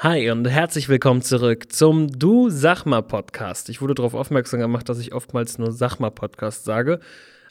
[0.00, 3.68] Hi und herzlich willkommen zurück zum Du Sachma Podcast.
[3.68, 7.00] Ich wurde darauf aufmerksam gemacht, dass ich oftmals nur Sachma Podcast sage,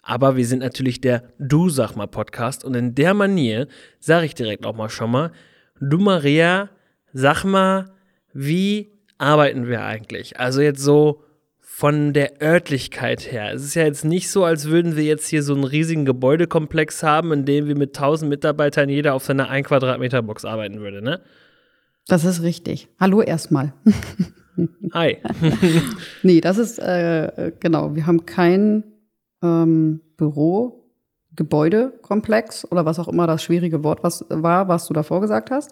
[0.01, 3.67] aber wir sind natürlich der Du Sachma Podcast und in der Manier
[3.99, 5.33] sage ich direkt auch mal schon mal,
[5.81, 6.69] du Maria,
[7.11, 7.91] sag mal,
[8.31, 10.39] wie arbeiten wir eigentlich?
[10.39, 11.25] Also jetzt so
[11.59, 13.51] von der Örtlichkeit her.
[13.51, 17.03] Es ist ja jetzt nicht so, als würden wir jetzt hier so einen riesigen Gebäudekomplex
[17.03, 21.01] haben, in dem wir mit 1000 Mitarbeitern jeder auf seiner 1 Quadratmeter Box arbeiten würde,
[21.01, 21.19] ne?
[22.07, 22.87] Das ist richtig.
[22.99, 23.73] Hallo erstmal.
[24.93, 25.17] Hi.
[26.23, 28.83] nee, das ist, äh, genau, wir haben kein
[29.43, 30.85] ähm, Büro,
[31.35, 35.71] Gebäudekomplex oder was auch immer das schwierige Wort was war, was du davor gesagt hast.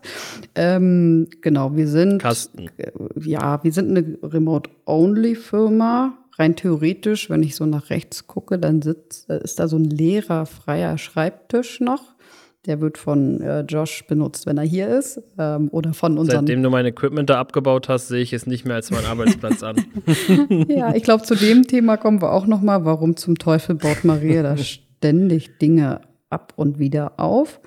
[0.53, 2.69] Ähm, genau, wir sind Kasten.
[2.77, 6.17] Äh, ja, wir sind eine Remote-Only-Firma.
[6.37, 9.85] Rein theoretisch, wenn ich so nach rechts gucke, dann sitzt, äh, ist da so ein
[9.85, 12.14] leerer, freier Schreibtisch noch.
[12.65, 15.21] Der wird von äh, Josh benutzt, wenn er hier ist.
[15.37, 16.47] Ähm, oder von unseren.
[16.47, 19.63] Seitdem du mein Equipment da abgebaut hast, sehe ich es nicht mehr als meinen Arbeitsplatz
[19.63, 19.75] an.
[20.67, 22.85] ja, ich glaube, zu dem Thema kommen wir auch noch mal.
[22.85, 27.59] Warum zum Teufel baut Maria da ständig Dinge ab und wieder auf?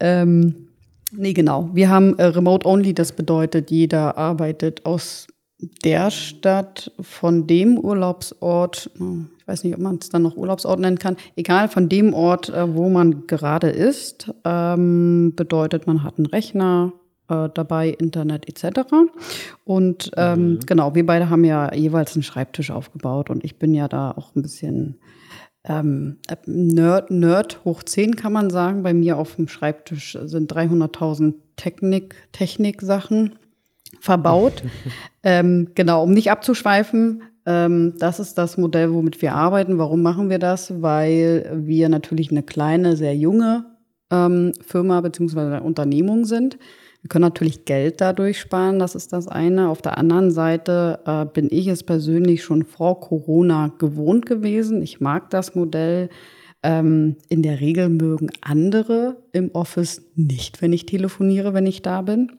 [0.00, 0.68] Ähm,
[1.12, 1.70] nee, genau.
[1.72, 2.94] Wir haben äh, Remote Only.
[2.94, 5.26] Das bedeutet, jeder arbeitet aus
[5.84, 10.98] der Stadt von dem Urlaubsort, ich weiß nicht, ob man es dann noch Urlaubsort nennen
[10.98, 16.26] kann, egal von dem Ort, äh, wo man gerade ist, ähm, bedeutet, man hat einen
[16.26, 16.92] Rechner
[17.28, 18.80] äh, dabei, Internet etc.
[19.64, 20.60] Und ähm, mhm.
[20.66, 24.34] genau, wir beide haben ja jeweils einen Schreibtisch aufgebaut und ich bin ja da auch
[24.34, 24.98] ein bisschen
[25.64, 28.82] ähm, Nerd, Nerd hoch 10 kann man sagen.
[28.82, 33.36] Bei mir auf dem Schreibtisch sind 300.000 Technik, Technik-Sachen
[33.98, 34.62] verbaut.
[35.22, 39.78] ähm, genau, um nicht abzuschweifen, ähm, das ist das Modell, womit wir arbeiten.
[39.78, 40.82] Warum machen wir das?
[40.82, 43.64] Weil wir natürlich eine kleine, sehr junge
[44.10, 45.58] ähm, Firma bzw.
[45.60, 46.58] Unternehmung sind.
[47.02, 49.70] Wir können natürlich Geld dadurch sparen, das ist das eine.
[49.70, 54.82] Auf der anderen Seite äh, bin ich es persönlich schon vor Corona gewohnt gewesen.
[54.82, 56.10] Ich mag das Modell.
[56.62, 62.02] Ähm, in der Regel mögen andere im Office nicht, wenn ich telefoniere, wenn ich da
[62.02, 62.32] bin.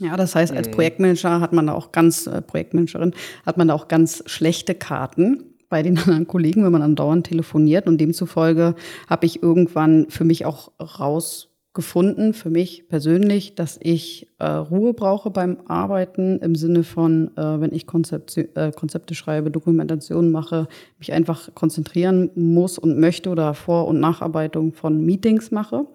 [0.00, 0.72] Ja, das heißt, als mhm.
[0.72, 3.14] Projektmanager hat man da auch ganz, äh, Projektmanagerin,
[3.44, 7.86] hat man da auch ganz schlechte Karten bei den anderen Kollegen, wenn man andauernd telefoniert.
[7.86, 8.74] Und demzufolge
[9.08, 15.30] habe ich irgendwann für mich auch rausgefunden, für mich persönlich, dass ich äh, Ruhe brauche
[15.30, 21.12] beim Arbeiten im Sinne von, äh, wenn ich Konzepte, äh, Konzepte schreibe, Dokumentationen mache, mich
[21.12, 25.86] einfach konzentrieren muss und möchte oder Vor- und Nacharbeitung von Meetings mache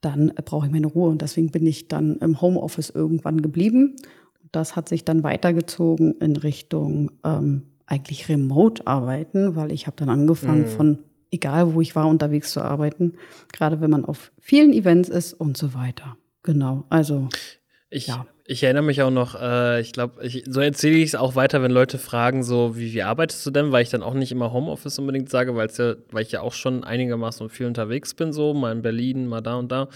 [0.00, 1.10] dann brauche ich meine Ruhe.
[1.10, 3.96] Und deswegen bin ich dann im Homeoffice irgendwann geblieben.
[4.52, 10.62] Das hat sich dann weitergezogen in Richtung ähm, eigentlich Remote-Arbeiten, weil ich habe dann angefangen
[10.62, 10.66] mhm.
[10.66, 10.98] von
[11.30, 13.14] egal wo ich war unterwegs zu arbeiten,
[13.52, 16.16] gerade wenn man auf vielen Events ist und so weiter.
[16.42, 17.28] Genau, also
[17.90, 18.26] ich, ja.
[18.52, 21.70] Ich erinnere mich auch noch, äh, ich glaube, so erzähle ich es auch weiter, wenn
[21.70, 23.70] Leute fragen, so, wie, wie arbeitest du denn?
[23.70, 26.52] Weil ich dann auch nicht immer Homeoffice unbedingt sage, weil ja, weil ich ja auch
[26.52, 29.88] schon einigermaßen viel unterwegs bin, so, mal in Berlin, mal da und da.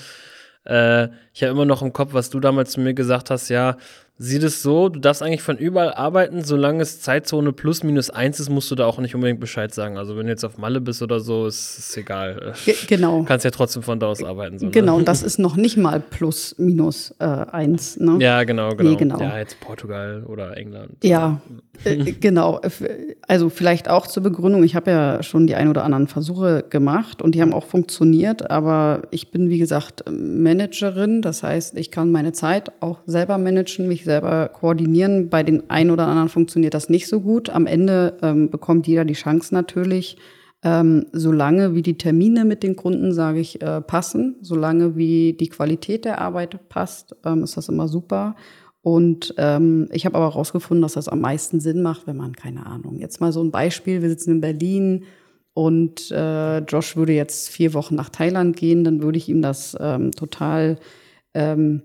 [0.66, 3.76] Äh, ich habe immer noch im Kopf, was du damals zu mir gesagt hast, ja,
[4.16, 8.38] sieht es so, du darfst eigentlich von überall arbeiten, solange es Zeitzone plus minus eins
[8.38, 9.98] ist, musst du da auch nicht unbedingt Bescheid sagen.
[9.98, 12.54] Also wenn du jetzt auf Malle bist oder so, ist es egal.
[12.64, 13.20] Ge genau.
[13.20, 14.60] Du kannst ja trotzdem von da aus arbeiten.
[14.60, 14.70] So, ne?
[14.70, 17.96] Genau, und das ist noch nicht mal plus minus äh, eins.
[17.98, 18.18] Ne?
[18.20, 18.90] Ja, genau, genau.
[18.90, 19.18] Nee, genau.
[19.18, 20.92] Ja, jetzt Portugal oder England.
[21.02, 21.40] Ja,
[21.82, 22.60] äh, genau.
[23.26, 27.20] Also vielleicht auch zur Begründung, ich habe ja schon die ein oder anderen Versuche gemacht
[27.20, 31.20] und die haben auch funktioniert, aber ich bin, wie gesagt, Managerin.
[31.20, 35.28] Das heißt, ich kann meine Zeit auch selber managen, mich selber koordinieren.
[35.30, 37.50] Bei den einen oder anderen funktioniert das nicht so gut.
[37.50, 40.16] Am Ende ähm, bekommt jeder die Chance natürlich,
[40.62, 45.48] ähm, solange wie die Termine mit den Kunden, sage ich, äh, passen, solange wie die
[45.48, 48.34] Qualität der Arbeit passt, ähm, ist das immer super.
[48.80, 52.66] Und ähm, ich habe aber herausgefunden, dass das am meisten Sinn macht, wenn man, keine
[52.66, 55.04] Ahnung, jetzt mal so ein Beispiel, wir sitzen in Berlin
[55.54, 59.76] und äh, Josh würde jetzt vier Wochen nach Thailand gehen, dann würde ich ihm das
[59.80, 60.78] ähm, total
[61.32, 61.82] ähm,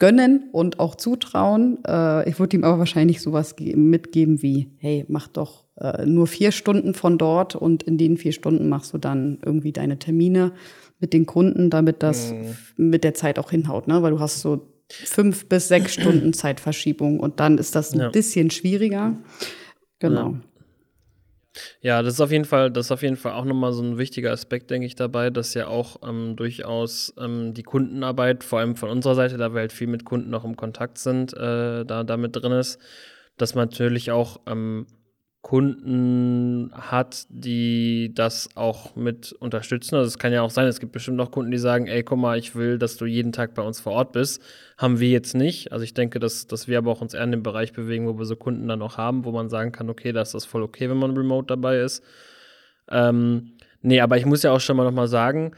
[0.00, 1.78] gönnen und auch zutrauen.
[1.86, 6.50] Äh, ich würde ihm aber wahrscheinlich sowas mitgeben wie, hey, mach doch äh, nur vier
[6.50, 10.52] Stunden von dort und in den vier Stunden machst du dann irgendwie deine Termine
[10.98, 12.90] mit den Kunden, damit das mhm.
[12.90, 14.02] mit der Zeit auch hinhaut, ne?
[14.02, 18.08] Weil du hast so fünf bis sechs Stunden Zeitverschiebung und dann ist das ein ja.
[18.08, 19.16] bisschen schwieriger.
[19.98, 20.30] Genau.
[20.30, 20.40] Ja.
[21.80, 23.98] Ja, das ist auf jeden Fall, das ist auf jeden Fall auch nochmal so ein
[23.98, 28.76] wichtiger Aspekt, denke ich, dabei, dass ja auch ähm, durchaus ähm, die Kundenarbeit, vor allem
[28.76, 32.04] von unserer Seite, da wir halt viel mit Kunden noch im Kontakt sind, äh, da
[32.04, 32.78] damit drin ist,
[33.36, 34.86] dass man natürlich auch ähm,
[35.42, 39.94] Kunden hat, die das auch mit unterstützen.
[39.94, 42.18] Also es kann ja auch sein, es gibt bestimmt noch Kunden, die sagen, ey, guck
[42.18, 44.42] mal, ich will, dass du jeden Tag bei uns vor Ort bist.
[44.76, 45.72] Haben wir jetzt nicht.
[45.72, 48.18] Also ich denke, dass, dass wir aber auch uns eher in dem Bereich bewegen, wo
[48.18, 50.62] wir so Kunden dann auch haben, wo man sagen kann, okay, da ist das voll
[50.62, 52.04] okay, wenn man remote dabei ist.
[52.90, 55.52] Ähm, nee, aber ich muss ja auch schon mal noch mal sagen,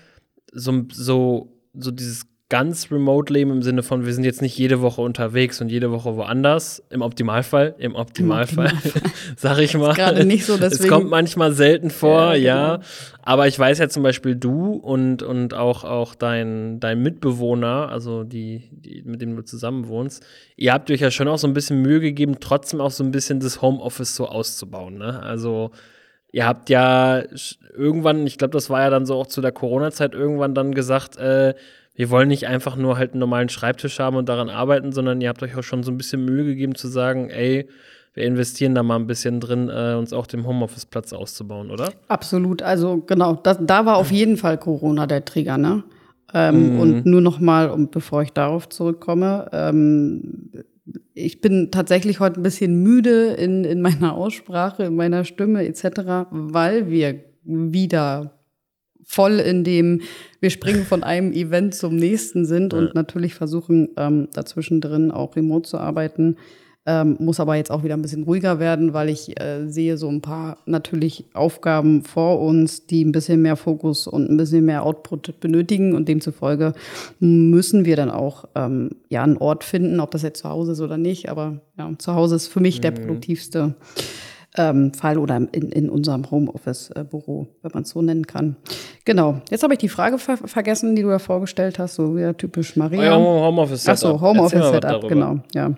[0.52, 4.82] so, so, so dieses ganz remote leben im Sinne von, wir sind jetzt nicht jede
[4.82, 6.82] Woche unterwegs und jede Woche woanders.
[6.90, 9.12] Im Optimalfall, im Optimalfall, Im Optimalfall.
[9.38, 9.94] sag ich mal.
[9.94, 10.84] Gerade nicht so, deswegen.
[10.84, 12.76] Es kommt manchmal selten vor, ja.
[12.76, 12.86] Genau.
[13.22, 18.22] Aber ich weiß ja zum Beispiel du und, und auch, auch dein, dein Mitbewohner, also
[18.22, 20.22] die, die, mit dem du zusammen wohnst,
[20.56, 23.12] ihr habt euch ja schon auch so ein bisschen Mühe gegeben, trotzdem auch so ein
[23.12, 25.22] bisschen das Homeoffice so auszubauen, ne?
[25.22, 25.70] Also,
[26.32, 27.22] ihr habt ja
[27.74, 31.16] irgendwann, ich glaube, das war ja dann so auch zu der Corona-Zeit irgendwann dann gesagt,
[31.16, 31.54] äh,
[31.94, 35.28] wir wollen nicht einfach nur halt einen normalen Schreibtisch haben und daran arbeiten, sondern ihr
[35.28, 37.68] habt euch auch schon so ein bisschen Mühe gegeben zu sagen, ey,
[38.14, 41.92] wir investieren da mal ein bisschen drin, äh, uns auch den Homeoffice-Platz auszubauen, oder?
[42.08, 42.62] Absolut.
[42.62, 45.84] Also genau, das, da war auf jeden Fall Corona der Trigger, ne?
[46.34, 46.80] Ähm, mm.
[46.80, 50.50] Und nur noch mal, und bevor ich darauf zurückkomme, ähm,
[51.14, 56.28] ich bin tatsächlich heute ein bisschen müde in, in meiner Aussprache, in meiner Stimme etc.,
[56.30, 58.32] weil wir wieder
[59.12, 60.00] voll in dem,
[60.40, 65.36] wir springen von einem Event zum nächsten sind und natürlich versuchen, ähm, dazwischen drin auch
[65.36, 66.36] remote zu arbeiten.
[66.84, 70.08] Ähm, muss aber jetzt auch wieder ein bisschen ruhiger werden, weil ich äh, sehe so
[70.08, 74.82] ein paar natürlich Aufgaben vor uns, die ein bisschen mehr Fokus und ein bisschen mehr
[74.82, 76.72] Output benötigen und demzufolge
[77.20, 80.80] müssen wir dann auch ähm, ja einen Ort finden, ob das jetzt zu Hause ist
[80.80, 81.28] oder nicht.
[81.28, 82.82] Aber ja, zu Hause ist für mich mhm.
[82.82, 83.74] der produktivste
[84.56, 88.56] ähm, Fall oder in, in unserem Homeoffice-Büro, wenn man es so nennen kann.
[89.04, 89.40] Genau.
[89.50, 92.76] Jetzt habe ich die Frage ver vergessen, die du ja vorgestellt hast, so wie typisch
[92.76, 93.02] Maria.
[93.02, 93.92] Ja, Homeoffice-Setup.
[93.92, 95.38] Achso, Homeoffice-Setup, genau.
[95.54, 95.72] Ja.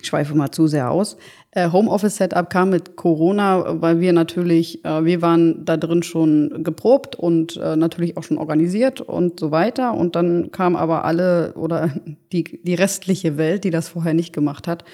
[0.00, 1.16] Ich schweife mal zu sehr aus.
[1.50, 7.16] Äh, Homeoffice-Setup kam mit Corona, weil wir natürlich, äh, wir waren da drin schon geprobt
[7.16, 9.94] und äh, natürlich auch schon organisiert und so weiter.
[9.94, 11.90] Und dann kam aber alle oder
[12.32, 14.84] die, die restliche Welt, die das vorher nicht gemacht hat.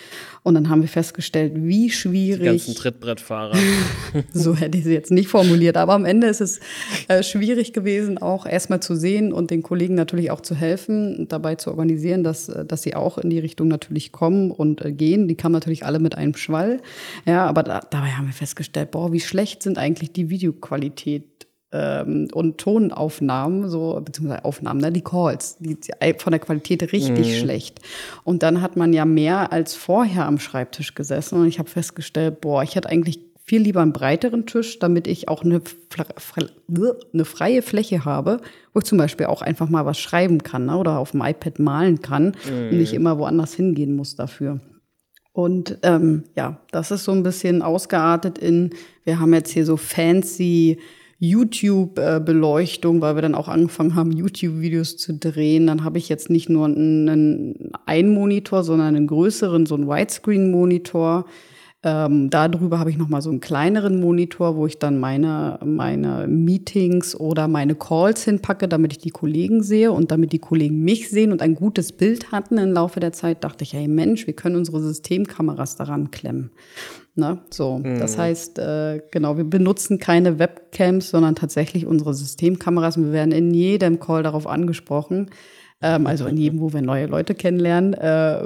[0.47, 2.39] Und dann haben wir festgestellt, wie schwierig.
[2.39, 3.57] Die ganzen Trittbrettfahrer.
[4.33, 5.77] so hätte ich sie jetzt nicht formuliert.
[5.77, 6.61] Aber am Ende ist es
[7.09, 11.57] äh, schwierig gewesen, auch erstmal zu sehen und den Kollegen natürlich auch zu helfen dabei
[11.57, 15.27] zu organisieren, dass, äh, dass sie auch in die Richtung natürlich kommen und äh, gehen.
[15.27, 16.81] Die kamen natürlich alle mit einem Schwall.
[17.25, 21.46] Ja, aber da, dabei haben wir festgestellt, boah, wie schlecht sind eigentlich die Videoqualität
[21.77, 27.29] ähm, und Tonaufnahmen, so, beziehungsweise Aufnahmen, ne, die Calls, die, die von der Qualität richtig
[27.29, 27.41] mhm.
[27.41, 27.81] schlecht.
[28.25, 32.41] Und dann hat man ja mehr als vorher am Schreibtisch gesessen und ich habe festgestellt,
[32.41, 35.61] boah, ich hätte eigentlich viel lieber einen breiteren Tisch, damit ich auch eine,
[37.13, 38.41] eine freie Fläche habe,
[38.73, 41.59] wo ich zum Beispiel auch einfach mal was schreiben kann ne, oder auf dem iPad
[41.59, 42.71] malen kann mhm.
[42.71, 44.61] und nicht immer woanders hingehen muss dafür.
[45.33, 48.71] Und ähm, ja, das ist so ein bisschen ausgeartet in,
[49.05, 50.81] wir haben jetzt hier so fancy
[51.19, 55.67] YouTube-Beleuchtung, weil wir dann auch angefangen haben, YouTube-Videos zu drehen.
[55.67, 61.25] Dann habe ich jetzt nicht nur einen, einen Monitor, sondern einen größeren, so einen Widescreen-Monitor
[61.87, 66.27] ähm, darüber habe ich noch mal so einen kleineren Monitor, wo ich dann meine, meine
[66.27, 71.11] Meetings oder meine Calls hinpacke, damit ich die Kollegen sehe und damit die Kollegen mich
[71.11, 74.35] sehen und ein gutes Bild hatten im Laufe der Zeit, dachte ich, hey Mensch, wir
[74.35, 76.51] können unsere Systemkameras daran klemmen.
[77.15, 77.39] Ne?
[77.51, 78.01] So, mhm.
[78.01, 83.31] das heißt, äh, genau, wir benutzen keine Webcams, sondern tatsächlich unsere Systemkameras und wir werden
[83.31, 85.31] in jedem Call darauf angesprochen,
[85.87, 88.41] ähm, also in jedem, wo wir neue Leute kennenlernen, äh,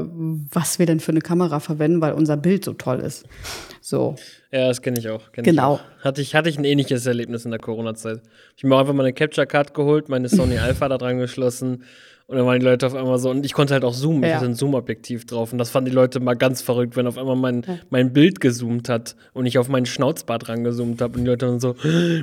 [0.52, 3.25] was wir denn für eine Kamera verwenden, weil unser Bild so toll ist.
[3.80, 4.16] So.
[4.52, 5.32] Ja, das kenne ich auch.
[5.32, 5.76] Kenn genau.
[5.76, 6.04] Ich auch.
[6.04, 8.20] Hatte, ich, hatte ich ein ähnliches Erlebnis in der Corona-Zeit.
[8.56, 11.85] Ich habe mir einfach mal eine Capture Card geholt, meine Sony Alpha da dran geschlossen
[12.30, 14.28] und dann waren die Leute auf einmal so, und ich konnte halt auch zoomen, ja.
[14.28, 15.50] ich hatte ein Zoom-Objektiv drauf.
[15.50, 17.78] Und das fanden die Leute mal ganz verrückt, wenn auf einmal mein, ja.
[17.90, 21.18] mein Bild gezoomt hat und ich auf meinen Schnauzbart rangezoomt habe.
[21.18, 21.75] Und die Leute dann so,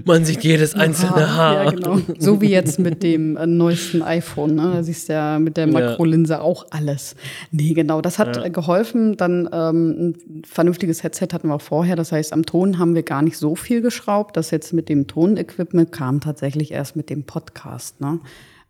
[0.05, 1.65] man sieht jedes einzelne Haar.
[1.65, 1.99] Ja, genau.
[2.19, 4.55] So wie jetzt mit dem äh, neuesten iPhone.
[4.55, 4.71] Ne?
[4.75, 7.17] Da siehst du ja mit der Makrolinse auch alles.
[7.51, 7.99] Nee, genau.
[7.99, 9.17] Das hat äh, geholfen.
[9.17, 11.97] Dann ähm, ein vernünftiges Headset hatten wir auch vorher.
[11.97, 14.37] Das heißt, am Ton haben wir gar nicht so viel geschraubt.
[14.37, 17.99] Das jetzt mit dem Tonequipment kam tatsächlich erst mit dem Podcast.
[17.99, 18.21] Ne?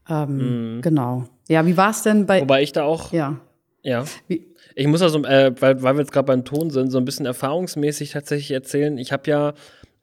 [0.09, 0.81] Ähm, mhm.
[0.81, 1.25] Genau.
[1.47, 2.41] Ja, wie war es denn bei.
[2.41, 3.11] Wobei ich da auch.
[3.11, 3.39] Ja.
[3.81, 4.05] Ja.
[4.27, 4.45] Wie?
[4.75, 7.25] Ich muss also, äh, weil, weil wir jetzt gerade beim Ton sind, so ein bisschen
[7.25, 8.97] erfahrungsmäßig tatsächlich erzählen.
[8.97, 9.53] Ich habe ja.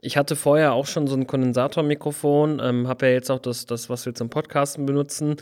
[0.00, 3.88] Ich hatte vorher auch schon so ein Kondensatormikrofon, ähm, habe ja jetzt auch das, das,
[3.88, 5.37] was wir zum Podcasten benutzen.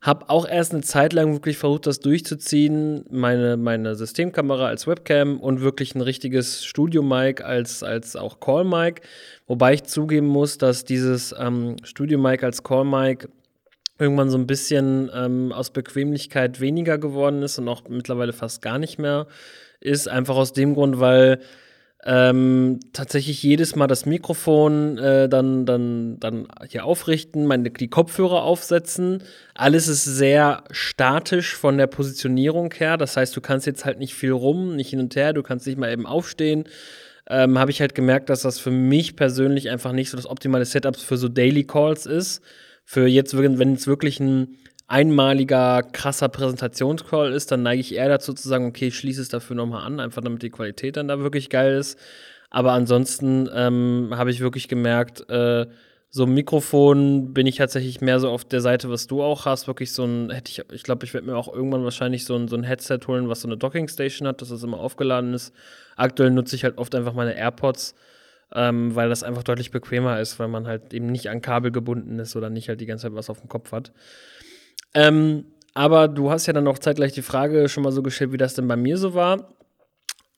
[0.00, 3.04] Habe auch erst eine Zeit lang wirklich versucht, das durchzuziehen.
[3.10, 9.02] Meine, meine Systemkamera als Webcam und wirklich ein richtiges Studio-Mic als, als auch Call-Mic.
[9.46, 13.28] Wobei ich zugeben muss, dass dieses ähm, Studio-Mic als Call-Mic
[13.98, 18.78] irgendwann so ein bisschen ähm, aus Bequemlichkeit weniger geworden ist und auch mittlerweile fast gar
[18.78, 19.26] nicht mehr
[19.80, 20.08] ist.
[20.08, 21.40] Einfach aus dem Grund, weil
[22.04, 28.44] ähm, tatsächlich jedes Mal das Mikrofon äh, dann, dann, dann hier aufrichten, meine, die Kopfhörer
[28.44, 29.24] aufsetzen.
[29.54, 32.96] Alles ist sehr statisch von der Positionierung her.
[32.96, 35.66] Das heißt, du kannst jetzt halt nicht viel rum, nicht hin und her, du kannst
[35.66, 36.64] nicht mal eben aufstehen.
[37.28, 40.64] Ähm, Habe ich halt gemerkt, dass das für mich persönlich einfach nicht so das optimale
[40.64, 42.42] Setup für so Daily Calls ist.
[42.90, 48.32] Für jetzt, wenn es wirklich ein einmaliger, krasser Präsentationscall ist, dann neige ich eher dazu
[48.32, 51.18] zu sagen, okay, ich schließe es dafür nochmal an, einfach damit die Qualität dann da
[51.18, 51.98] wirklich geil ist.
[52.48, 55.66] Aber ansonsten ähm, habe ich wirklich gemerkt, äh,
[56.08, 59.66] so ein Mikrofon bin ich tatsächlich mehr so auf der Seite, was du auch hast.
[59.66, 62.48] Wirklich so ein, hätte ich, ich glaube, ich werde mir auch irgendwann wahrscheinlich so ein,
[62.48, 65.52] so ein Headset holen, was so eine Dockingstation hat, dass das immer aufgeladen ist.
[65.96, 67.94] Aktuell nutze ich halt oft einfach meine AirPods,
[68.54, 72.18] ähm, weil das einfach deutlich bequemer ist, weil man halt eben nicht an Kabel gebunden
[72.18, 73.92] ist oder nicht halt die ganze Zeit was auf dem Kopf hat.
[74.94, 78.38] Ähm, aber du hast ja dann auch zeitgleich die Frage schon mal so gestellt, wie
[78.38, 79.48] das denn bei mir so war.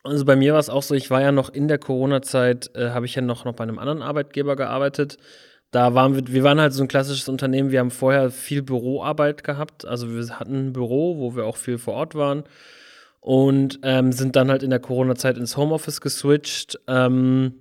[0.02, 2.90] Also bei mir war es auch so, ich war ja noch in der Corona-Zeit, äh,
[2.90, 5.18] habe ich ja noch, noch bei einem anderen Arbeitgeber gearbeitet.
[5.70, 9.44] Da waren wir, wir waren halt so ein klassisches Unternehmen, wir haben vorher viel Büroarbeit
[9.44, 9.84] gehabt.
[9.84, 12.44] Also wir hatten ein Büro, wo wir auch viel vor Ort waren.
[13.20, 16.80] Und ähm, sind dann halt in der Corona-Zeit ins Homeoffice geswitcht.
[16.88, 17.54] Ähm,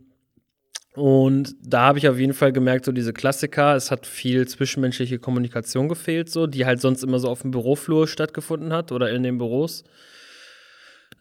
[0.96, 5.20] und da habe ich auf jeden Fall gemerkt, so diese Klassiker, es hat viel zwischenmenschliche
[5.20, 9.24] Kommunikation gefehlt, so, die halt sonst immer so auf dem Büroflur stattgefunden hat oder in
[9.24, 9.84] den Büros.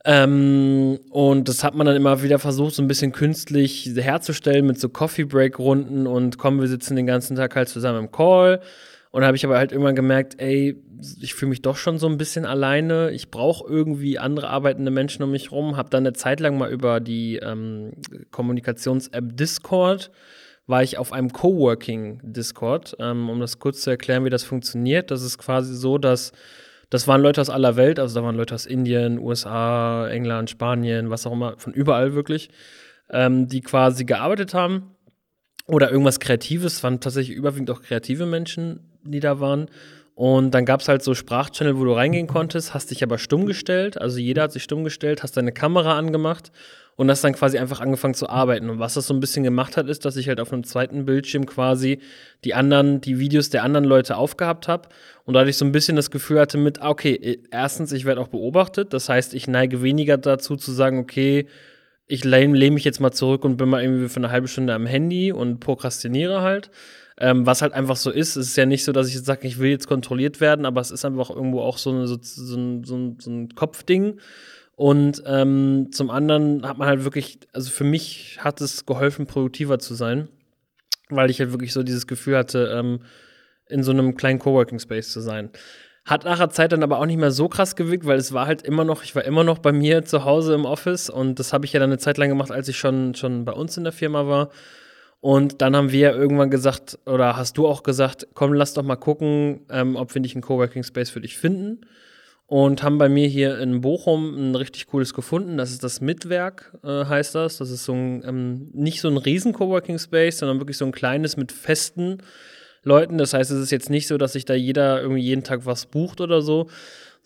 [0.04, 4.80] Ähm, und das hat man dann immer wieder versucht, so ein bisschen künstlich herzustellen mit
[4.80, 8.60] so Coffee Break Runden und komm, wir sitzen den ganzen Tag halt zusammen im Call.
[9.10, 10.82] Und da habe ich aber halt immer gemerkt, ey,
[11.20, 13.10] ich fühle mich doch schon so ein bisschen alleine.
[13.10, 15.76] Ich brauche irgendwie andere arbeitende Menschen um mich rum.
[15.76, 17.92] Habe dann eine Zeit lang mal über die ähm,
[18.30, 20.10] Kommunikations-App Discord
[20.68, 25.10] war ich auf einem Coworking-Discord, ähm, um das kurz zu erklären, wie das funktioniert.
[25.10, 26.32] Das ist quasi so, dass
[26.90, 31.10] das waren Leute aus aller Welt, also da waren Leute aus Indien, USA, England, Spanien,
[31.10, 32.50] was auch immer, von überall wirklich,
[33.10, 34.94] ähm, die quasi gearbeitet haben
[35.66, 39.66] oder irgendwas Kreatives, Es waren tatsächlich überwiegend auch kreative Menschen, die da waren.
[40.14, 43.46] Und dann gab es halt so Sprachchannel, wo du reingehen konntest, hast dich aber stumm
[43.46, 44.00] gestellt.
[44.00, 46.50] Also jeder hat sich stumm gestellt, hast deine Kamera angemacht
[46.96, 48.68] und hast dann quasi einfach angefangen zu arbeiten.
[48.68, 51.04] Und was das so ein bisschen gemacht hat, ist, dass ich halt auf einem zweiten
[51.04, 52.00] Bildschirm quasi
[52.44, 54.88] die anderen, die Videos der anderen Leute aufgehabt habe
[55.24, 58.26] und dadurch so ein bisschen das Gefühl hatte mit, ah, okay, erstens, ich werde auch
[58.26, 58.92] beobachtet.
[58.92, 61.46] Das heißt, ich neige weniger dazu zu sagen, okay,
[62.08, 64.86] ich lehne mich jetzt mal zurück und bin mal irgendwie für eine halbe Stunde am
[64.86, 66.72] Handy und prokrastiniere halt.
[67.20, 69.46] Ähm, was halt einfach so ist, es ist ja nicht so, dass ich jetzt sage,
[69.46, 72.56] ich will jetzt kontrolliert werden, aber es ist einfach irgendwo auch so, eine, so, so,
[72.56, 74.20] ein, so, so ein Kopfding.
[74.76, 79.80] Und ähm, zum anderen hat man halt wirklich, also für mich hat es geholfen, produktiver
[79.80, 80.28] zu sein,
[81.08, 83.00] weil ich halt wirklich so dieses Gefühl hatte, ähm,
[83.68, 85.50] in so einem kleinen Coworking Space zu sein.
[86.04, 88.62] Hat nachher Zeit dann aber auch nicht mehr so krass gewirkt, weil es war halt
[88.62, 91.66] immer noch, ich war immer noch bei mir zu Hause im Office und das habe
[91.66, 93.92] ich ja dann eine Zeit lang gemacht, als ich schon, schon bei uns in der
[93.92, 94.50] Firma war.
[95.20, 98.96] Und dann haben wir irgendwann gesagt, oder hast du auch gesagt, komm, lass doch mal
[98.96, 101.80] gucken, ähm, ob wir nicht einen Coworking Space für dich finden.
[102.46, 105.58] Und haben bei mir hier in Bochum ein richtig cooles gefunden.
[105.58, 107.58] Das ist das Mitwerk, äh, heißt das.
[107.58, 110.92] Das ist so ein, ähm, nicht so ein riesen Coworking Space, sondern wirklich so ein
[110.92, 112.22] kleines mit festen
[112.84, 113.18] Leuten.
[113.18, 115.84] Das heißt, es ist jetzt nicht so, dass sich da jeder irgendwie jeden Tag was
[115.86, 116.68] bucht oder so,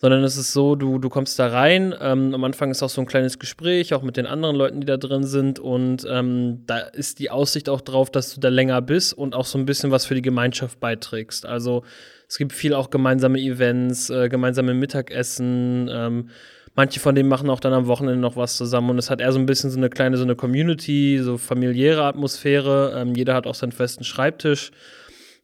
[0.03, 2.99] sondern es ist so, du, du kommst da rein, ähm, am Anfang ist auch so
[2.99, 6.79] ein kleines Gespräch, auch mit den anderen Leuten, die da drin sind und ähm, da
[6.79, 9.91] ist die Aussicht auch drauf, dass du da länger bist und auch so ein bisschen
[9.91, 11.45] was für die Gemeinschaft beiträgst.
[11.45, 11.83] Also
[12.27, 16.27] es gibt viel auch gemeinsame Events, äh, gemeinsame Mittagessen, ähm,
[16.75, 19.31] manche von denen machen auch dann am Wochenende noch was zusammen und es hat eher
[19.31, 23.47] so ein bisschen so eine kleine, so eine Community, so familiäre Atmosphäre, ähm, jeder hat
[23.47, 24.71] auch seinen festen Schreibtisch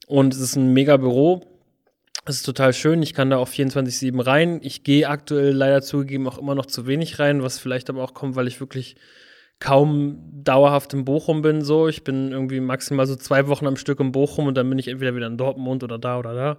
[0.05, 1.45] und es ist ein mega Büro
[2.25, 3.01] es ist total schön.
[3.01, 4.59] Ich kann da auch 24-7 rein.
[4.61, 8.13] Ich gehe aktuell leider zugegeben auch immer noch zu wenig rein, was vielleicht aber auch
[8.13, 8.95] kommt, weil ich wirklich
[9.59, 11.61] kaum dauerhaft in Bochum bin.
[11.61, 14.79] So, ich bin irgendwie maximal so zwei Wochen am Stück in Bochum und dann bin
[14.79, 16.57] ich entweder wieder in Dortmund oder da oder da.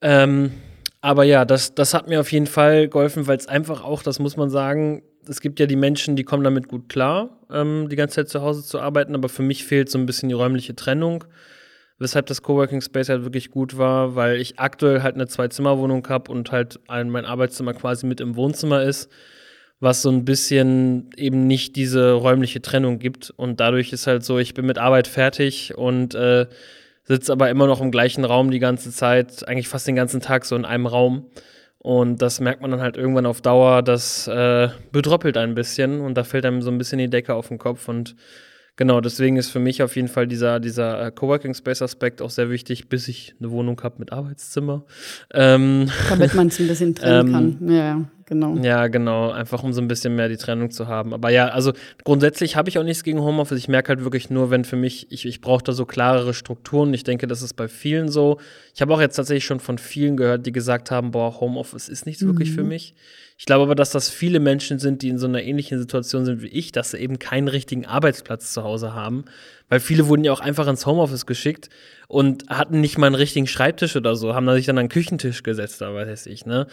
[0.00, 0.52] Ähm,
[1.00, 4.18] aber ja, das, das hat mir auf jeden Fall geholfen, weil es einfach auch, das
[4.18, 7.96] muss man sagen, es gibt ja die Menschen, die kommen damit gut klar, ähm, die
[7.96, 10.74] ganze Zeit zu Hause zu arbeiten, aber für mich fehlt so ein bisschen die räumliche
[10.74, 11.24] Trennung
[11.98, 16.30] weshalb das Coworking Space halt wirklich gut war, weil ich aktuell halt eine Zwei-Zimmer-Wohnung habe
[16.30, 19.10] und halt ein, mein Arbeitszimmer quasi mit im Wohnzimmer ist,
[19.80, 23.30] was so ein bisschen eben nicht diese räumliche Trennung gibt.
[23.30, 26.46] Und dadurch ist halt so, ich bin mit Arbeit fertig und äh,
[27.04, 30.44] sitze aber immer noch im gleichen Raum die ganze Zeit, eigentlich fast den ganzen Tag
[30.44, 31.26] so in einem Raum.
[31.78, 36.14] Und das merkt man dann halt irgendwann auf Dauer, das äh, bedroppelt ein bisschen und
[36.14, 38.16] da fällt einem so ein bisschen die Decke auf den Kopf und
[38.78, 42.30] Genau, deswegen ist für mich auf jeden Fall dieser, dieser äh, Coworking Space Aspekt auch
[42.30, 44.84] sehr wichtig, bis ich eine Wohnung habe mit Arbeitszimmer.
[45.34, 47.72] Ähm, Damit man es ein bisschen trennen ähm, kann.
[47.72, 48.56] Ja, genau.
[48.58, 49.32] Ja, genau.
[49.32, 51.12] Einfach um so ein bisschen mehr die Trennung zu haben.
[51.12, 51.72] Aber ja, also
[52.04, 53.58] grundsätzlich habe ich auch nichts gegen Homeoffice.
[53.58, 56.94] Ich merke halt wirklich nur, wenn für mich, ich, ich brauche da so klarere Strukturen.
[56.94, 58.38] Ich denke, das ist bei vielen so.
[58.76, 62.06] Ich habe auch jetzt tatsächlich schon von vielen gehört, die gesagt haben, boah, Homeoffice ist
[62.06, 62.28] nichts mhm.
[62.28, 62.68] wirklich für mhm.
[62.68, 62.94] mich.
[63.38, 66.42] Ich glaube aber, dass das viele Menschen sind, die in so einer ähnlichen Situation sind
[66.42, 69.26] wie ich, dass sie eben keinen richtigen Arbeitsplatz zu Hause haben.
[69.68, 71.70] Weil viele wurden ja auch einfach ins Homeoffice geschickt
[72.08, 75.44] und hatten nicht mal einen richtigen Schreibtisch oder so, haben sich dann an einen Küchentisch
[75.44, 76.66] gesetzt, da weiß ich, ne?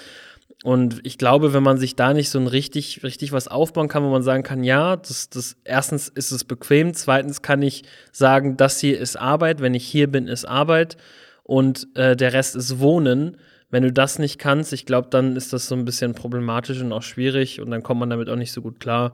[0.63, 4.03] Und ich glaube, wenn man sich da nicht so ein richtig, richtig was aufbauen kann,
[4.03, 8.57] wo man sagen kann, ja, das, das erstens ist es bequem, zweitens kann ich sagen,
[8.57, 10.97] das hier ist Arbeit, wenn ich hier bin, ist Arbeit
[11.43, 13.37] und äh, der Rest ist Wohnen
[13.69, 16.93] wenn du das nicht kannst, ich glaube, dann ist das so ein bisschen problematisch und
[16.93, 19.13] auch schwierig und dann kommt man damit auch nicht so gut klar.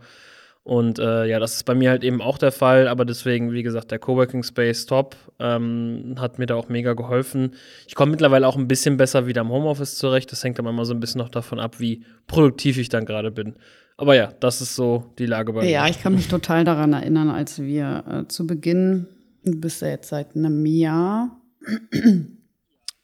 [0.63, 3.63] Und äh, ja, das ist bei mir halt eben auch der Fall, aber deswegen, wie
[3.63, 7.55] gesagt, der Coworking Space top, ähm, hat mir da auch mega geholfen.
[7.88, 10.31] Ich komme mittlerweile auch ein bisschen besser wieder im Homeoffice zurecht.
[10.31, 13.31] Das hängt aber immer so ein bisschen noch davon ab, wie produktiv ich dann gerade
[13.31, 13.55] bin.
[13.98, 15.70] Aber ja, das ist so die Lage bei mir.
[15.70, 19.08] Ja, ich kann mich total daran erinnern, als wir äh, zu Beginn,
[19.43, 21.41] du bist ja jetzt seit einem Jahr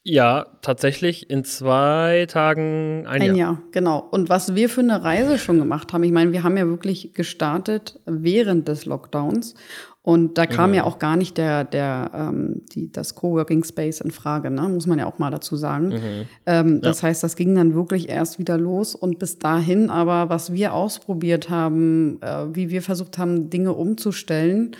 [0.08, 3.36] ja, tatsächlich in zwei Tagen ein, ein Jahr.
[3.36, 3.62] Jahr.
[3.72, 3.98] Genau.
[4.10, 7.12] Und was wir für eine Reise schon gemacht haben, ich meine, wir haben ja wirklich
[7.12, 9.54] gestartet während des Lockdowns.
[10.02, 14.00] Und da kam ja, ja auch gar nicht der, der, ähm, die, das Coworking Space
[14.00, 14.62] in Frage, ne?
[14.62, 15.88] muss man ja auch mal dazu sagen.
[15.88, 16.24] Mhm.
[16.46, 17.08] Ähm, das ja.
[17.08, 18.94] heißt, das ging dann wirklich erst wieder los.
[18.94, 24.74] Und bis dahin aber, was wir ausprobiert haben, äh, wie wir versucht haben, Dinge umzustellen,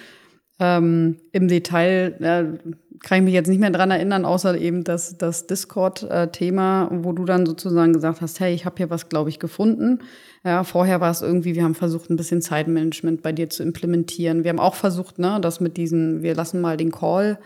[0.61, 5.17] ähm, im Detail, äh, kann ich mich jetzt nicht mehr dran erinnern, außer eben das,
[5.19, 9.39] das Discord-Thema, wo du dann sozusagen gesagt hast, hey, ich habe hier was, glaube ich,
[9.39, 10.01] gefunden.
[10.45, 14.45] Ja, vorher war es irgendwie, wir haben versucht, ein bisschen Zeitmanagement bei dir zu implementieren.
[14.45, 17.39] Wir haben auch versucht, ne, das mit diesen, wir lassen mal den Call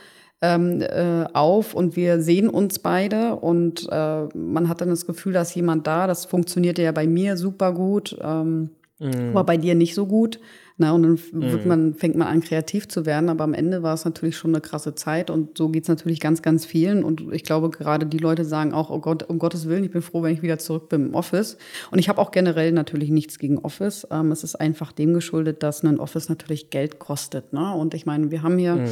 [0.42, 5.32] ähm, äh, auf und wir sehen uns beide und äh, man hat dann das Gefühl,
[5.32, 9.30] dass jemand da, das funktionierte ja bei mir super gut, ähm, mhm.
[9.30, 10.40] aber bei dir nicht so gut.
[10.76, 11.68] Na, und dann wird mhm.
[11.68, 13.28] man, fängt man an, kreativ zu werden.
[13.28, 15.30] Aber am Ende war es natürlich schon eine krasse Zeit.
[15.30, 17.04] Und so geht es natürlich ganz, ganz vielen.
[17.04, 20.02] Und ich glaube, gerade die Leute sagen auch, oh Gott, um Gottes Willen, ich bin
[20.02, 21.56] froh, wenn ich wieder zurück bin im Office.
[21.90, 24.06] Und ich habe auch generell natürlich nichts gegen Office.
[24.10, 27.52] Ähm, es ist einfach dem geschuldet, dass ein Office natürlich Geld kostet.
[27.52, 27.74] Ne?
[27.74, 28.88] Und ich meine, wir haben hier mhm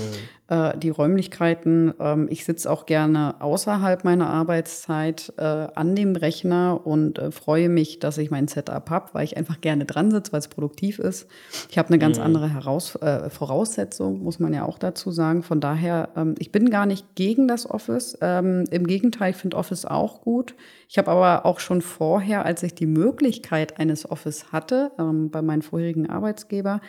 [0.50, 1.94] äh, die Räumlichkeiten.
[1.98, 7.68] Ähm, ich sitze auch gerne außerhalb meiner Arbeitszeit äh, an dem Rechner und äh, freue
[7.68, 10.98] mich, dass ich mein Setup habe, weil ich einfach gerne dran sitze, weil es produktiv
[10.98, 11.28] ist.
[11.70, 12.24] Ich habe eine ganz mhm.
[12.24, 15.42] andere Heraus äh, Voraussetzung, muss man ja auch dazu sagen.
[15.42, 18.18] Von daher, ähm, ich bin gar nicht gegen das Office.
[18.20, 20.54] Ähm, Im Gegenteil, ich finde Office auch gut.
[20.88, 25.42] Ich habe aber auch schon vorher, als ich die Möglichkeit eines Office hatte, ähm, bei
[25.42, 26.80] meinem vorherigen Arbeitsgeber,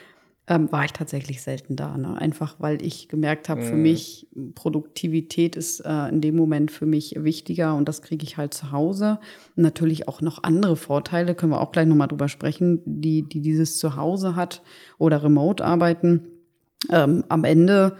[0.48, 1.98] ähm, war ich tatsächlich selten da.
[1.98, 2.20] Ne?
[2.20, 3.66] Einfach weil ich gemerkt habe, mhm.
[3.66, 8.38] für mich Produktivität ist äh, in dem Moment für mich wichtiger und das kriege ich
[8.38, 9.20] halt zu Hause.
[9.56, 13.42] Und natürlich auch noch andere Vorteile, können wir auch gleich nochmal drüber sprechen, die, die
[13.42, 14.62] dieses Zuhause hat
[14.98, 16.28] oder Remote-Arbeiten.
[16.90, 17.98] Ähm, am Ende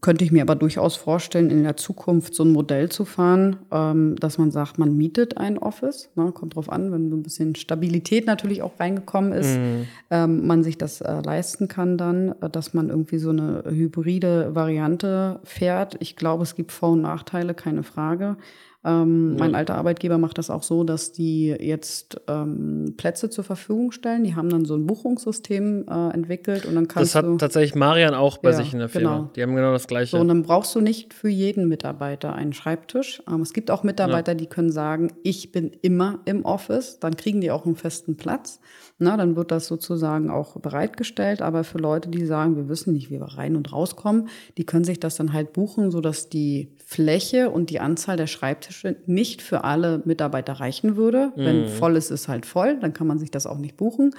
[0.00, 4.16] könnte ich mir aber durchaus vorstellen, in der Zukunft so ein Modell zu fahren, ähm,
[4.16, 6.10] dass man sagt, man mietet ein Office.
[6.16, 9.86] Ne, kommt drauf an, wenn so ein bisschen Stabilität natürlich auch reingekommen ist, mhm.
[10.10, 14.54] ähm, man sich das äh, leisten kann dann, äh, dass man irgendwie so eine hybride
[14.54, 15.96] Variante fährt.
[16.00, 18.36] Ich glaube, es gibt Vor- und Nachteile, keine Frage.
[18.84, 19.38] Ähm, ja.
[19.38, 24.24] Mein alter Arbeitgeber macht das auch so, dass die jetzt ähm, Plätze zur Verfügung stellen.
[24.24, 27.76] Die haben dann so ein Buchungssystem äh, entwickelt und dann kannst Das hat du, tatsächlich
[27.76, 29.16] Marian auch bei ja, sich in der Firma.
[29.16, 29.30] Genau.
[29.36, 30.12] Die haben genau das Gleiche.
[30.12, 33.22] So, und dann brauchst du nicht für jeden Mitarbeiter einen Schreibtisch.
[33.28, 34.36] Ähm, es gibt auch Mitarbeiter, ja.
[34.36, 36.98] die können sagen, ich bin immer im Office.
[36.98, 38.58] Dann kriegen die auch einen festen Platz.
[38.98, 41.40] Na, dann wird das sozusagen auch bereitgestellt.
[41.40, 44.84] Aber für Leute, die sagen, wir wissen nicht, wie wir rein und rauskommen, die können
[44.84, 48.71] sich das dann halt buchen, sodass die Fläche und die Anzahl der Schreibtische
[49.06, 51.32] nicht für alle Mitarbeiter reichen würde.
[51.36, 51.44] Mhm.
[51.44, 54.14] Wenn voll ist, ist halt voll, dann kann man sich das auch nicht buchen.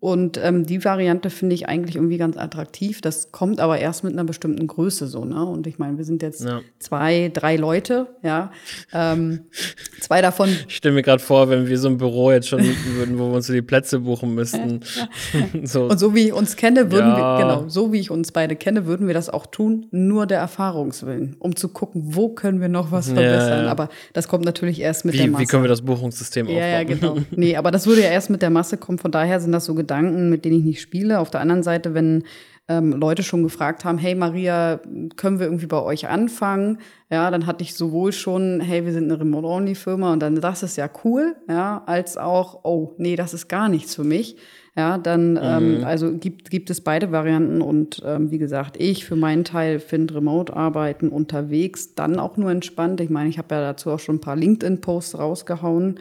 [0.00, 3.02] Und ähm, die Variante finde ich eigentlich irgendwie ganz attraktiv.
[3.02, 5.26] Das kommt aber erst mit einer bestimmten Größe so.
[5.26, 5.44] Ne?
[5.44, 6.62] Und ich meine, wir sind jetzt ja.
[6.78, 8.50] zwei, drei Leute, ja.
[8.94, 9.40] Ähm,
[10.00, 10.48] zwei davon.
[10.68, 12.62] Ich stelle mir gerade vor, wenn wir so ein Büro jetzt schon
[12.94, 14.80] würden, wo wir uns so die Plätze buchen müssten.
[15.64, 15.84] so.
[15.84, 17.38] Und so wie ich uns kenne, würden ja.
[17.38, 20.38] wir, genau, so wie ich uns beide kenne, würden wir das auch tun, nur der
[20.38, 23.66] Erfahrungswillen, um zu gucken, wo können wir noch was verbessern.
[23.66, 23.70] Ja.
[23.70, 25.42] Aber das kommt natürlich erst mit wie, der Masse.
[25.42, 26.62] Wie können wir das Buchungssystem aufbauen?
[26.62, 27.16] Ja, genau.
[27.30, 28.98] Nee, aber das würde ja erst mit der Masse kommen.
[28.98, 31.18] Von daher sind das so Gedanken, Gedanken, mit denen ich nicht spiele.
[31.18, 32.24] Auf der anderen Seite, wenn
[32.68, 34.80] ähm, Leute schon gefragt haben, hey Maria,
[35.16, 36.78] können wir irgendwie bei euch anfangen?
[37.10, 40.76] Ja, dann hatte ich sowohl schon, hey, wir sind eine Remote-Only-Firma und dann, das ist
[40.76, 44.36] ja cool, ja, als auch, oh, nee, das ist gar nichts für mich.
[44.76, 45.76] Ja, dann, ähm, mhm.
[45.78, 49.80] ähm, also gibt, gibt es beide Varianten und ähm, wie gesagt, ich für meinen Teil
[49.80, 53.00] finde Remote-Arbeiten unterwegs dann auch nur entspannt.
[53.00, 55.98] Ich meine, ich habe ja dazu auch schon ein paar LinkedIn-Posts rausgehauen.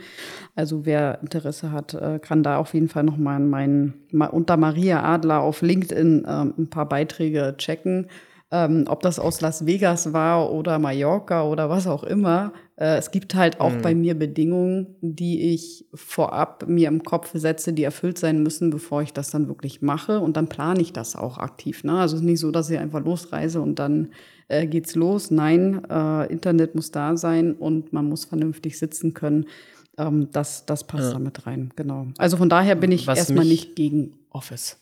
[0.56, 3.96] Also wer Interesse hat, äh, kann da auf jeden Fall noch mal meinen,
[4.32, 8.08] unter Maria Adler auf LinkedIn äh, ein paar Beiträge checken.
[8.52, 12.52] Ähm, ob das aus Las Vegas war oder Mallorca oder was auch immer.
[12.78, 13.82] Äh, es gibt halt auch mhm.
[13.84, 19.04] bei mir Bedingungen, die ich vorab mir im Kopf setze, die erfüllt sein müssen, bevor
[19.04, 20.20] ich das dann wirklich mache.
[20.20, 21.84] Und dann plane ich das auch aktiv.
[21.84, 22.00] Ne?
[22.00, 24.10] Also es ist nicht so, dass ich einfach losreise und dann
[24.48, 25.30] äh, geht's los.
[25.30, 29.46] Nein, äh, Internet muss da sein und man muss vernünftig sitzen können.
[30.00, 31.14] Ähm, das, das passt ja.
[31.14, 32.08] damit rein, genau.
[32.18, 34.79] Also von daher bin ich Was erstmal nicht gegen Office.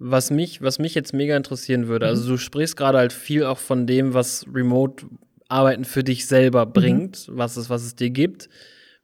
[0.00, 2.28] Was mich, was mich jetzt mega interessieren würde, also mhm.
[2.28, 6.72] du sprichst gerade halt viel auch von dem, was Remote-Arbeiten für dich selber mhm.
[6.72, 7.36] bringt, mhm.
[7.36, 8.48] was, es, was es dir gibt.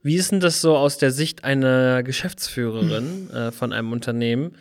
[0.01, 3.35] Wie ist denn das so aus der Sicht einer Geschäftsführerin mhm.
[3.35, 4.53] äh, von einem Unternehmen?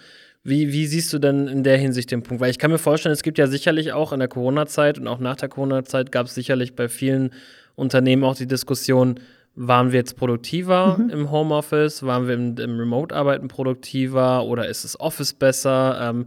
[0.43, 2.41] Wie, wie siehst du denn in der Hinsicht den Punkt?
[2.41, 5.19] Weil ich kann mir vorstellen, es gibt ja sicherlich auch in der Corona-Zeit und auch
[5.19, 7.31] nach der Corona-Zeit gab es sicherlich bei vielen
[7.77, 9.21] Unternehmen auch die Diskussion,
[9.57, 11.11] waren wir jetzt produktiver mhm.
[11.11, 12.03] im Homeoffice?
[12.03, 15.99] Waren wir im, im Remote-Arbeiten produktiver oder ist das Office besser?
[16.01, 16.27] Ähm,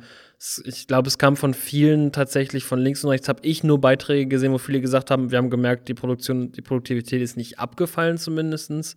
[0.66, 4.28] ich glaube, es kam von vielen tatsächlich von links und rechts, habe ich nur Beiträge
[4.28, 8.18] gesehen, wo viele gesagt haben, wir haben gemerkt, die Produktion, die Produktivität ist nicht abgefallen
[8.18, 8.96] zumindest.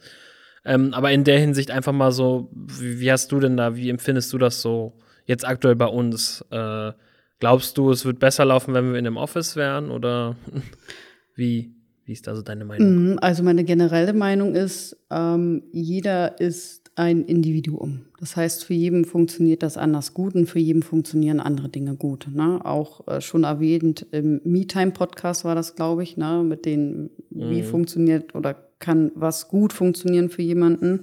[0.64, 3.88] Ähm, aber in der Hinsicht einfach mal so, wie, wie, hast du denn da, wie
[3.88, 6.44] empfindest du das so jetzt aktuell bei uns?
[6.50, 6.92] Äh,
[7.38, 10.36] glaubst du, es wird besser laufen, wenn wir in einem Office wären oder
[11.34, 11.79] wie?
[12.10, 13.12] Wie ist da so deine Meinung?
[13.12, 18.02] Mhm, also meine generelle Meinung ist, ähm, jeder ist ein Individuum.
[18.18, 22.28] Das heißt, für jeden funktioniert das anders gut und für jeden funktionieren andere Dinge gut.
[22.32, 22.60] Ne?
[22.64, 26.42] Auch äh, schon erwähnt im MeTime-Podcast war das, glaube ich, ne?
[26.42, 27.66] mit den, wie mhm.
[27.66, 31.02] funktioniert oder kann was gut funktionieren für jemanden.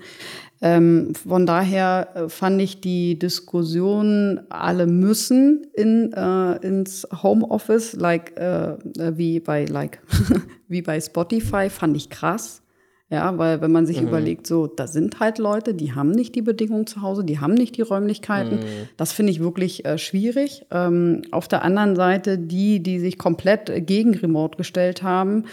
[0.62, 8.36] Ähm, von daher äh, fand ich die Diskussion, alle müssen in, äh, ins Homeoffice, like,
[8.38, 10.02] äh, äh wie bei, like,
[10.67, 12.63] wie bei Spotify, fand ich krass.
[13.10, 14.10] Ja, weil wenn man sich mhm.
[14.10, 17.54] überlegt, so, da sind halt Leute, die haben nicht die Bedingungen zu Hause, die haben
[17.54, 18.60] nicht die Räumlichkeiten.
[18.60, 18.89] Mhm.
[18.98, 20.65] Das finde ich wirklich äh, schwierig.
[20.72, 25.46] Ähm, auf der anderen Seite, die, die sich komplett gegen Remote gestellt haben,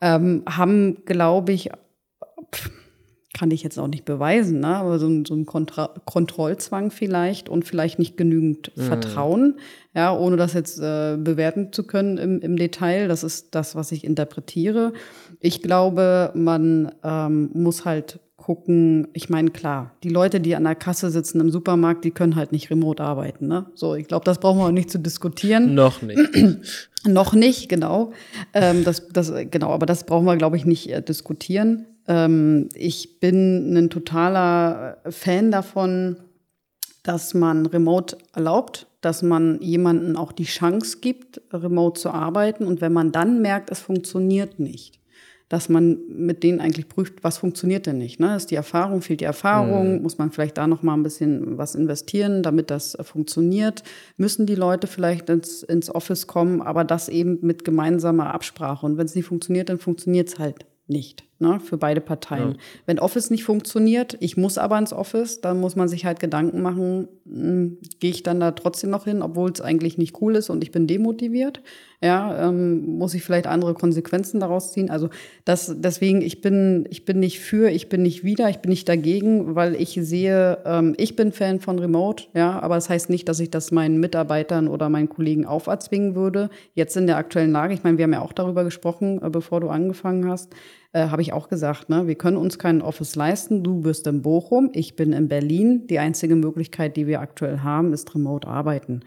[0.00, 1.70] ähm, haben, glaube ich,
[2.54, 2.70] pff,
[3.34, 4.76] kann ich jetzt auch nicht beweisen, ne?
[4.76, 8.82] aber so ein, so ein Kontra Kontrollzwang vielleicht und vielleicht nicht genügend mhm.
[8.82, 9.54] Vertrauen,
[9.94, 13.08] ja, ohne das jetzt äh, bewerten zu können im, im Detail.
[13.08, 14.92] Das ist das, was ich interpretiere.
[15.40, 20.74] Ich glaube, man ähm, muss halt gucken, ich meine, klar, die Leute, die an der
[20.74, 23.46] Kasse sitzen im Supermarkt, die können halt nicht remote arbeiten.
[23.46, 23.66] Ne?
[23.74, 25.74] So, ich glaube, das brauchen wir auch nicht zu diskutieren.
[25.74, 26.20] Noch nicht.
[27.06, 28.12] Noch nicht, genau.
[28.52, 31.86] Ähm, das, das, genau, aber das brauchen wir, glaube ich, nicht äh, diskutieren.
[32.08, 36.16] Ähm, ich bin ein totaler Fan davon,
[37.02, 42.64] dass man Remote erlaubt, dass man jemanden auch die Chance gibt, remote zu arbeiten.
[42.66, 45.00] Und wenn man dann merkt, es funktioniert nicht,
[45.48, 48.20] dass man mit denen eigentlich prüft, was funktioniert denn nicht.
[48.20, 48.36] Ne?
[48.36, 50.02] Ist die Erfahrung, fehlt die Erfahrung, mhm.
[50.02, 53.82] muss man vielleicht da noch mal ein bisschen was investieren, damit das funktioniert.
[54.16, 58.86] Müssen die Leute vielleicht ins, ins Office kommen, aber das eben mit gemeinsamer Absprache.
[58.86, 62.52] Und wenn es nicht funktioniert, dann funktioniert es halt nicht ne, für beide Parteien.
[62.52, 62.56] Ja.
[62.86, 66.62] Wenn Office nicht funktioniert, ich muss aber ins Office, dann muss man sich halt Gedanken
[66.62, 70.48] machen, hm, gehe ich dann da trotzdem noch hin, obwohl es eigentlich nicht cool ist
[70.48, 71.60] und ich bin demotiviert.
[72.04, 74.90] Ja, ähm, muss ich vielleicht andere Konsequenzen daraus ziehen.
[74.90, 75.08] Also
[75.44, 78.88] das, deswegen, ich bin, ich bin nicht für, ich bin nicht wieder, ich bin nicht
[78.88, 83.28] dagegen, weil ich sehe, ähm, ich bin Fan von Remote, ja, aber das heißt nicht,
[83.28, 86.50] dass ich das meinen Mitarbeitern oder meinen Kollegen auferzwingen würde.
[86.74, 89.60] Jetzt in der aktuellen Lage, ich meine, wir haben ja auch darüber gesprochen, äh, bevor
[89.60, 90.52] du angefangen hast
[90.92, 93.62] äh, habe ich auch gesagt, ne, wir können uns keinen Office leisten.
[93.62, 95.86] Du bist in Bochum, ich bin in Berlin.
[95.86, 99.00] Die einzige Möglichkeit, die wir aktuell haben, ist remote arbeiten.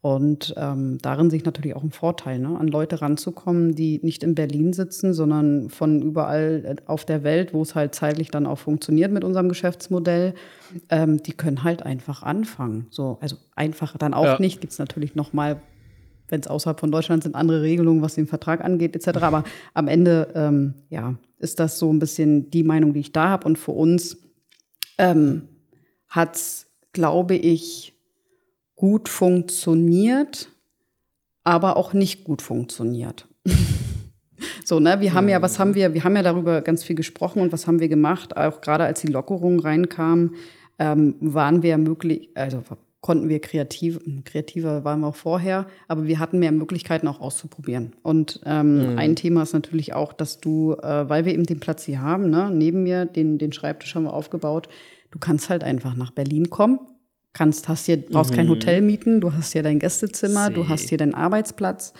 [0.00, 4.22] Und ähm, darin sehe ich natürlich auch einen Vorteil, ne, an Leute ranzukommen, die nicht
[4.22, 8.46] in Berlin sitzen, sondern von überall äh, auf der Welt, wo es halt zeitlich dann
[8.46, 10.34] auch funktioniert mit unserem Geschäftsmodell.
[10.88, 12.86] Ähm, die können halt einfach anfangen.
[12.90, 14.38] So, also einfach dann auch ja.
[14.38, 14.60] nicht.
[14.60, 15.60] Gibt es natürlich noch mal
[16.28, 19.18] wenn es außerhalb von Deutschland sind, andere Regelungen, was den Vertrag angeht, etc.
[19.22, 23.28] Aber am Ende, ähm, ja, ist das so ein bisschen die Meinung, die ich da
[23.28, 23.46] habe.
[23.46, 24.18] Und für uns
[24.98, 25.48] ähm,
[26.08, 27.94] hat es, glaube ich,
[28.76, 30.50] gut funktioniert,
[31.44, 33.26] aber auch nicht gut funktioniert.
[34.64, 37.40] so, ne, wir haben ja, was haben wir, wir haben ja darüber ganz viel gesprochen
[37.40, 40.34] und was haben wir gemacht, auch gerade als die Lockerungen reinkamen,
[40.78, 42.62] ähm, waren wir möglich, also
[43.00, 47.94] konnten wir kreativ, kreativer waren wir auch vorher, aber wir hatten mehr Möglichkeiten auch auszuprobieren.
[48.02, 48.98] Und ähm, mhm.
[48.98, 52.28] ein Thema ist natürlich auch, dass du, äh, weil wir eben den Platz hier haben,
[52.30, 54.68] ne, neben mir, den, den Schreibtisch haben wir aufgebaut,
[55.10, 56.80] du kannst halt einfach nach Berlin kommen,
[57.32, 58.36] kannst, hast hier, brauchst mhm.
[58.36, 60.54] kein Hotel mieten, du hast hier dein Gästezimmer, See.
[60.54, 61.94] du hast hier deinen Arbeitsplatz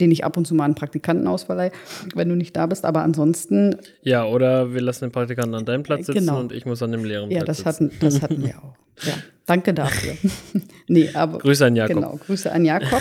[0.00, 1.72] den ich ab und zu mal einen Praktikanten ausverleihe,
[2.14, 2.84] wenn du nicht da bist.
[2.84, 3.76] Aber ansonsten.
[4.02, 6.40] Ja, oder wir lassen den Praktikanten an deinem Platz sitzen genau.
[6.40, 7.90] und ich muss an dem leeren ja, Platz sitzen.
[7.92, 8.76] Ja, das hatten, das hatten wir auch.
[9.02, 9.14] Ja,
[9.46, 10.12] danke dafür.
[10.88, 11.96] nee, aber, Grüße an Jakob.
[11.96, 13.00] Genau, Grüße an Jakob.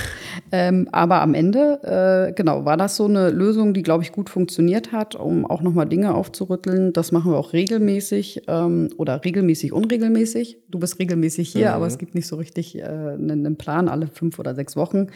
[0.52, 4.30] ähm, aber am Ende, äh, genau, war das so eine Lösung, die, glaube ich, gut
[4.30, 6.94] funktioniert hat, um auch nochmal Dinge aufzurütteln.
[6.94, 10.58] Das machen wir auch regelmäßig ähm, oder regelmäßig, unregelmäßig.
[10.70, 11.74] Du bist regelmäßig hier, mhm.
[11.74, 15.08] aber es gibt nicht so richtig äh, einen, einen Plan alle fünf oder sechs Wochen.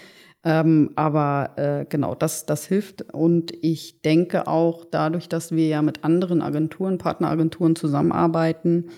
[0.45, 3.13] Ähm, aber äh, genau, das, das hilft.
[3.13, 8.89] Und ich denke auch dadurch, dass wir ja mit anderen Agenturen, Partneragenturen zusammenarbeiten,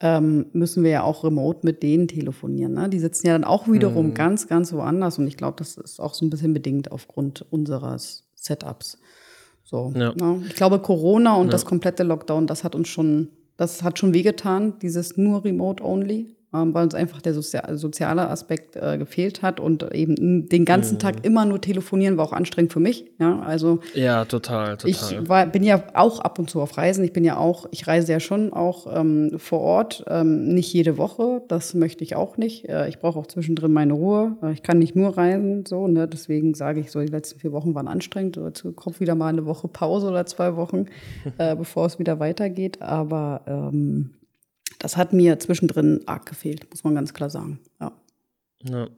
[0.00, 2.74] ähm, müssen wir ja auch remote mit denen telefonieren.
[2.74, 2.88] Ne?
[2.88, 4.14] Die sitzen ja dann auch wiederum mhm.
[4.14, 5.18] ganz, ganz woanders.
[5.18, 8.98] Und ich glaube, das ist auch so ein bisschen bedingt aufgrund unseres Setups.
[9.64, 10.14] So, ja.
[10.14, 10.42] ne?
[10.48, 11.52] Ich glaube, Corona und ja.
[11.52, 16.36] das komplette Lockdown, das hat uns schon, das hat schon wehgetan, dieses nur Remote Only
[16.52, 20.94] ähm, weil uns einfach der Sozial soziale Aspekt äh, gefehlt hat und eben den ganzen
[20.94, 20.98] mhm.
[20.98, 23.06] Tag immer nur telefonieren war auch anstrengend für mich.
[23.18, 24.90] Ja, also ja, total, total.
[24.90, 27.04] Ich war, bin ja auch ab und zu auf Reisen.
[27.04, 30.98] Ich bin ja auch, ich reise ja schon auch ähm, vor Ort, ähm, nicht jede
[30.98, 31.42] Woche.
[31.48, 32.68] Das möchte ich auch nicht.
[32.68, 34.36] Äh, ich brauche auch zwischendrin meine Ruhe.
[34.42, 35.86] Äh, ich kann nicht nur reisen, so.
[35.86, 36.08] Ne?
[36.08, 38.36] Deswegen sage ich so, die letzten vier Wochen waren anstrengend.
[38.36, 40.86] Dazu kommt wieder mal eine Woche Pause oder zwei Wochen,
[41.38, 42.82] äh, bevor es wieder weitergeht.
[42.82, 44.10] Aber ähm,
[44.80, 47.60] das hat mir zwischendrin arg gefehlt, muss man ganz klar sagen.
[47.80, 47.92] Ja.
[48.64, 48.88] ja.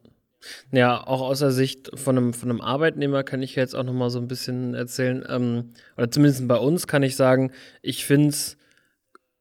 [0.73, 3.93] Ja, auch aus der Sicht von einem, von einem Arbeitnehmer kann ich jetzt auch noch
[3.93, 8.31] mal so ein bisschen erzählen, ähm, oder zumindest bei uns kann ich sagen, ich finde
[8.31, 8.57] es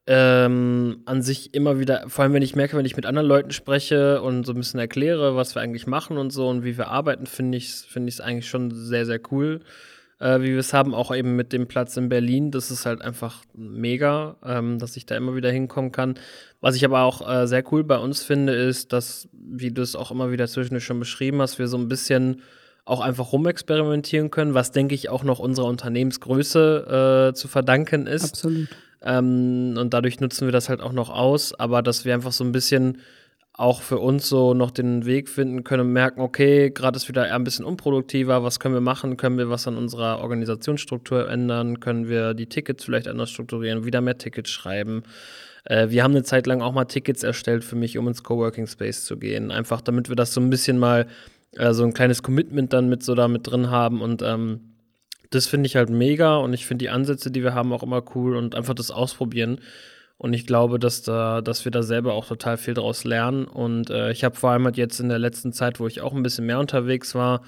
[0.05, 3.49] ähm, an sich immer wieder, vor allem wenn ich merke, wenn ich mit anderen Leuten
[3.49, 6.89] spreche und so ein bisschen erkläre, was wir eigentlich machen und so und wie wir
[6.89, 9.61] arbeiten, finde ich es find eigentlich schon sehr, sehr cool
[10.21, 12.51] äh, wie wir es haben, auch eben mit dem Platz in Berlin.
[12.51, 16.15] Das ist halt einfach mega, ähm, dass ich da immer wieder hinkommen kann.
[16.61, 19.95] Was ich aber auch äh, sehr cool bei uns finde, ist, dass, wie du es
[19.95, 22.41] auch immer wieder zwischendurch schon beschrieben hast, wir so ein bisschen
[22.85, 28.25] auch einfach rumexperimentieren können, was denke ich auch noch unserer Unternehmensgröße äh, zu verdanken ist.
[28.25, 28.69] Absolut.
[29.03, 32.43] Ähm, und dadurch nutzen wir das halt auch noch aus, aber dass wir einfach so
[32.43, 32.99] ein bisschen
[33.53, 37.33] auch für uns so noch den Weg finden können und merken, okay, gerade ist wieder
[37.33, 39.17] ein bisschen unproduktiver, was können wir machen?
[39.17, 41.79] Können wir was an unserer Organisationsstruktur ändern?
[41.79, 45.03] Können wir die Tickets vielleicht anders strukturieren, wieder mehr Tickets schreiben?
[45.65, 48.67] Äh, wir haben eine Zeit lang auch mal Tickets erstellt für mich, um ins Coworking
[48.67, 49.51] Space zu gehen.
[49.51, 51.07] Einfach damit wir das so ein bisschen mal,
[51.57, 54.71] äh, so ein kleines Commitment dann mit so da mit drin haben und ähm,
[55.29, 58.03] das finde ich halt mega und ich finde die Ansätze, die wir haben, auch immer
[58.15, 59.61] cool und einfach das Ausprobieren.
[60.21, 63.45] Und ich glaube, dass, da, dass wir da selber auch total viel daraus lernen.
[63.45, 66.13] Und äh, ich habe vor allem halt jetzt in der letzten Zeit, wo ich auch
[66.13, 67.41] ein bisschen mehr unterwegs war,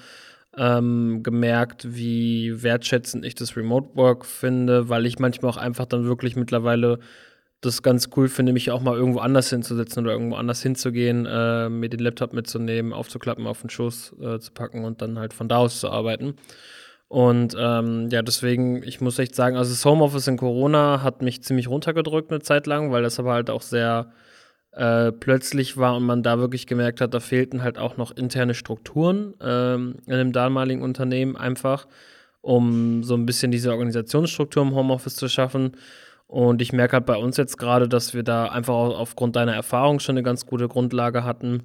[0.56, 6.04] ähm, gemerkt, wie wertschätzend ich das Remote Work finde, weil ich manchmal auch einfach dann
[6.04, 6.98] wirklich mittlerweile
[7.60, 11.68] das ganz cool finde, mich auch mal irgendwo anders hinzusetzen oder irgendwo anders hinzugehen, äh,
[11.68, 15.48] mir den Laptop mitzunehmen, aufzuklappen, auf den Schoß äh, zu packen und dann halt von
[15.48, 16.34] da aus zu arbeiten.
[17.08, 21.42] Und ähm, ja, deswegen, ich muss echt sagen, also das Homeoffice in Corona hat mich
[21.42, 24.12] ziemlich runtergedrückt eine Zeit lang, weil das aber halt auch sehr
[24.72, 28.54] äh, plötzlich war und man da wirklich gemerkt hat, da fehlten halt auch noch interne
[28.54, 31.86] Strukturen ähm, in dem damaligen Unternehmen einfach,
[32.40, 35.72] um so ein bisschen diese Organisationsstruktur im Homeoffice zu schaffen.
[36.26, 40.00] Und ich merke halt bei uns jetzt gerade, dass wir da einfach aufgrund deiner Erfahrung
[40.00, 41.62] schon eine ganz gute Grundlage hatten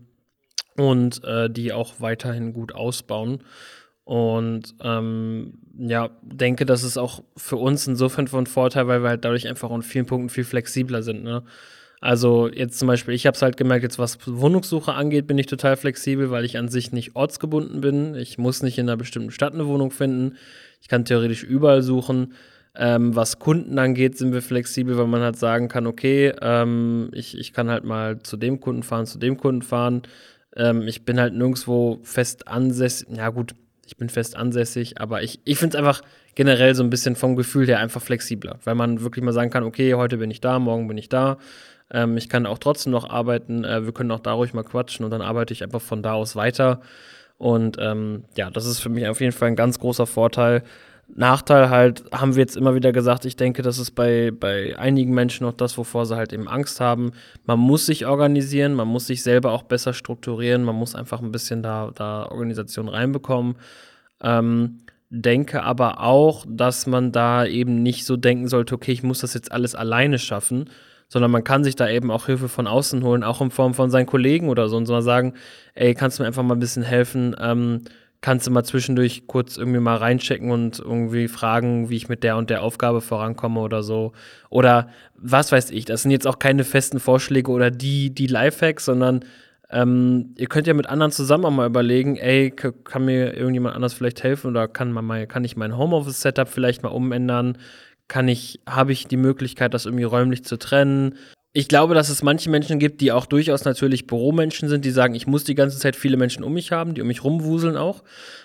[0.77, 3.43] und äh, die auch weiterhin gut ausbauen.
[4.09, 9.23] Und ähm, ja, denke, das ist auch für uns insofern von Vorteil, weil wir halt
[9.23, 11.23] dadurch einfach an vielen Punkten viel flexibler sind.
[11.23, 11.43] Ne?
[12.01, 15.45] Also jetzt zum Beispiel, ich habe es halt gemerkt, jetzt was Wohnungssuche angeht, bin ich
[15.45, 18.15] total flexibel, weil ich an sich nicht ortsgebunden bin.
[18.15, 20.37] Ich muss nicht in einer bestimmten Stadt eine Wohnung finden.
[20.81, 22.33] Ich kann theoretisch überall suchen.
[22.75, 27.37] Ähm, was Kunden angeht, sind wir flexibel, weil man halt sagen kann, okay, ähm, ich,
[27.37, 30.01] ich kann halt mal zu dem Kunden fahren, zu dem Kunden fahren.
[30.55, 33.07] Ähm, ich bin halt nirgendwo fest ansässig.
[33.15, 33.53] Ja gut,
[33.89, 36.03] ich bin fest ansässig, aber ich, ich finde es einfach
[36.35, 39.63] generell so ein bisschen vom Gefühl her einfach flexibler, weil man wirklich mal sagen kann,
[39.63, 41.39] okay, heute bin ich da, morgen bin ich da.
[41.91, 45.05] Ähm, ich kann auch trotzdem noch arbeiten, äh, wir können auch da ruhig mal quatschen
[45.05, 46.81] und dann arbeite ich einfach von da aus weiter.
[47.39, 50.61] Und ähm, ja, das ist für mich auf jeden Fall ein ganz großer Vorteil.
[51.15, 55.13] Nachteil halt, haben wir jetzt immer wieder gesagt, ich denke, das ist bei, bei einigen
[55.13, 57.11] Menschen noch das, wovor sie halt eben Angst haben.
[57.45, 61.31] Man muss sich organisieren, man muss sich selber auch besser strukturieren, man muss einfach ein
[61.31, 63.55] bisschen da, da Organisation reinbekommen.
[64.21, 69.19] Ähm, denke aber auch, dass man da eben nicht so denken sollte, okay, ich muss
[69.19, 70.69] das jetzt alles alleine schaffen,
[71.07, 73.89] sondern man kann sich da eben auch Hilfe von außen holen, auch in Form von
[73.89, 75.33] seinen Kollegen oder so und so sagen,
[75.73, 77.35] ey, kannst du mir einfach mal ein bisschen helfen?
[77.39, 77.81] Ähm,
[78.21, 82.37] kannst du mal zwischendurch kurz irgendwie mal reinchecken und irgendwie fragen, wie ich mit der
[82.37, 84.11] und der Aufgabe vorankomme oder so.
[84.49, 88.85] Oder was weiß ich, das sind jetzt auch keine festen Vorschläge oder die, die Lifehacks,
[88.85, 89.23] sondern
[89.71, 93.93] ähm, ihr könnt ja mit anderen zusammen auch mal überlegen, ey, kann mir irgendjemand anders
[93.93, 97.57] vielleicht helfen oder kann man mal, kann ich mein Homeoffice-Setup vielleicht mal umändern?
[98.07, 101.15] Kann ich, habe ich die Möglichkeit, das irgendwie räumlich zu trennen?
[101.51, 105.15] Ich glaube, dass es manche Menschen gibt, die auch durchaus natürlich Büromenschen sind, die sagen,
[105.15, 108.03] ich muss die ganze Zeit viele Menschen um mich haben, die um mich rumwuseln auch.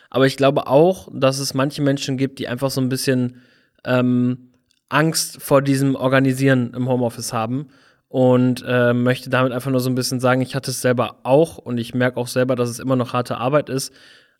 [0.08, 3.42] Aber ich glaube auch, dass es manche Menschen gibt, die einfach so ein bisschen
[3.84, 4.52] ähm,
[4.88, 7.68] Angst vor diesem Organisieren im Homeoffice haben
[8.08, 11.58] und äh, möchte damit einfach nur so ein bisschen sagen, ich hatte es selber auch
[11.58, 13.92] und ich merke auch selber, dass es immer noch harte Arbeit ist,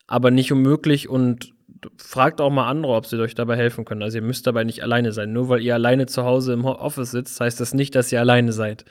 [0.07, 1.54] aber nicht unmöglich und
[1.97, 4.03] fragt auch mal andere, ob sie euch dabei helfen können.
[4.03, 5.33] Also ihr müsst dabei nicht alleine sein.
[5.33, 8.53] Nur weil ihr alleine zu Hause im Office sitzt, heißt das nicht, dass ihr alleine
[8.53, 8.85] seid.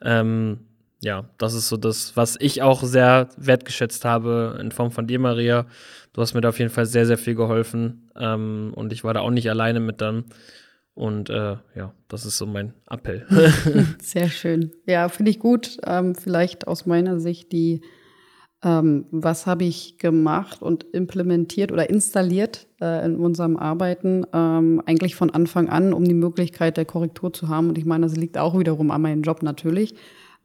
[0.00, 0.60] Ähm,
[1.00, 5.18] ja, das ist so das, was ich auch sehr wertgeschätzt habe in Form von dir,
[5.18, 5.66] Maria.
[6.12, 8.10] Du hast mir da auf jeden Fall sehr, sehr viel geholfen.
[8.16, 10.24] Ähm, und ich war da auch nicht alleine mit dann.
[10.94, 13.26] Und äh, ja, das ist so mein Appell.
[14.02, 14.72] Sehr schön.
[14.86, 15.78] Ja, finde ich gut.
[15.86, 17.80] Ähm, vielleicht aus meiner Sicht die,
[18.64, 25.14] ähm, was habe ich gemacht und implementiert oder installiert äh, in unserem Arbeiten, ähm, eigentlich
[25.16, 27.70] von Anfang an, um die Möglichkeit der Korrektur zu haben.
[27.70, 29.94] Und ich meine, das liegt auch wiederum an meinem Job natürlich.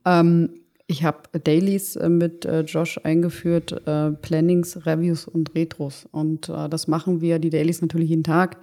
[0.05, 0.49] Ähm,
[0.87, 6.07] ich habe Dailies äh, mit äh, Josh eingeführt, äh, Plannings, Reviews und Retros.
[6.11, 8.57] Und das machen wir, die Dailies natürlich jeden Tag.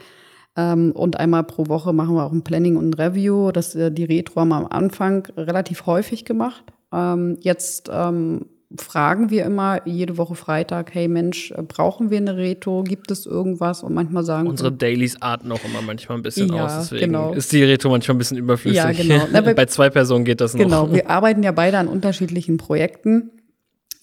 [0.57, 3.51] Ähm, und einmal pro Woche machen wir auch ein Planning und ein Review.
[3.51, 6.65] Das, äh, die Retro haben wir am Anfang relativ häufig gemacht.
[6.93, 12.37] Ähm, jetzt ähm, fragen wir immer jede Woche Freitag, hey Mensch, äh, brauchen wir eine
[12.37, 12.83] Retro?
[12.83, 13.83] Gibt es irgendwas?
[13.83, 17.33] Und manchmal sagen Unsere Dailies arten auch immer manchmal ein bisschen ja, aus, deswegen genau.
[17.33, 18.77] ist die Retro manchmal ein bisschen überflüssig.
[18.77, 19.27] Ja, genau.
[19.33, 20.63] Na, Bei zwei Personen geht das noch.
[20.63, 23.31] Genau, wir arbeiten ja beide an unterschiedlichen Projekten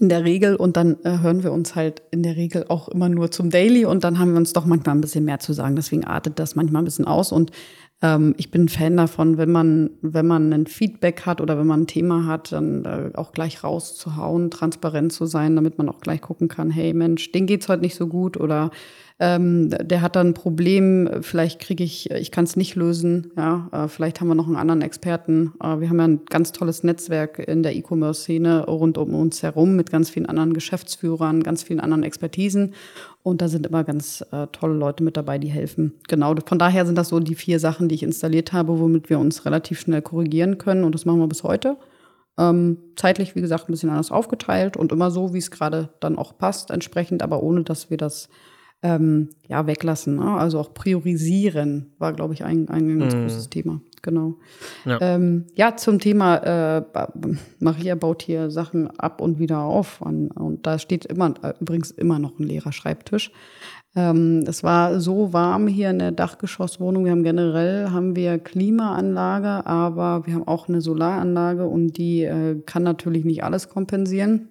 [0.02, 3.08] in der Regel und dann äh, hören wir uns halt in der Regel auch immer
[3.08, 5.76] nur zum Daily und dann haben wir uns doch manchmal ein bisschen mehr zu sagen.
[5.76, 7.52] Deswegen artet das manchmal ein bisschen aus und
[8.02, 11.82] ähm, ich bin Fan davon, wenn man, wenn man ein Feedback hat oder wenn man
[11.82, 16.22] ein Thema hat, dann äh, auch gleich rauszuhauen, transparent zu sein, damit man auch gleich
[16.22, 18.72] gucken kann, hey Mensch, den geht's heute nicht so gut oder
[19.22, 23.70] ähm, der hat dann ein Problem, vielleicht kriege ich, ich kann es nicht lösen, ja,
[23.72, 25.54] äh, vielleicht haben wir noch einen anderen Experten.
[25.62, 29.76] Äh, wir haben ja ein ganz tolles Netzwerk in der E-Commerce-Szene rund um uns herum
[29.76, 32.74] mit ganz vielen anderen Geschäftsführern, ganz vielen anderen Expertisen.
[33.22, 35.94] Und da sind immer ganz äh, tolle Leute mit dabei, die helfen.
[36.08, 36.34] Genau.
[36.44, 39.46] Von daher sind das so die vier Sachen, die ich installiert habe, womit wir uns
[39.46, 40.84] relativ schnell korrigieren können.
[40.84, 41.78] Und das machen wir bis heute.
[42.40, 46.18] Ähm, zeitlich, wie gesagt, ein bisschen anders aufgeteilt und immer so, wie es gerade dann
[46.18, 48.28] auch passt, entsprechend, aber ohne dass wir das
[48.84, 50.16] ähm, ja, weglassen.
[50.16, 50.26] Ne?
[50.26, 53.22] Also auch priorisieren war, glaube ich, ein, ein ganz mm.
[53.22, 53.82] großes Thema.
[54.02, 54.36] Genau.
[54.86, 56.38] Ja, ähm, ja zum Thema,
[56.78, 56.84] äh,
[57.60, 60.02] Maria baut hier Sachen ab und wieder auf.
[60.02, 63.32] Und, und da steht immer, übrigens immer noch ein leerer Schreibtisch.
[63.96, 67.04] Ähm, es war so warm hier in der Dachgeschosswohnung.
[67.04, 72.62] Wir haben generell haben wir Klimaanlage, aber wir haben auch eine Solaranlage und die äh,
[72.66, 74.48] kann natürlich nicht alles kompensieren.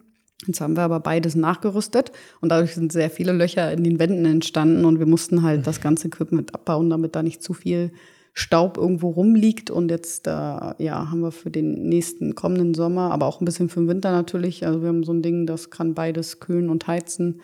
[0.46, 4.24] Jetzt haben wir aber beides nachgerüstet und dadurch sind sehr viele Löcher in den Wänden
[4.24, 7.92] entstanden und wir mussten halt das ganze Equipment abbauen, damit da nicht zu viel
[8.32, 9.70] Staub irgendwo rumliegt.
[9.70, 13.68] Und jetzt äh, ja, haben wir für den nächsten kommenden Sommer, aber auch ein bisschen
[13.68, 14.66] für den Winter natürlich.
[14.66, 17.40] Also wir haben so ein Ding, das kann beides kühlen und heizen,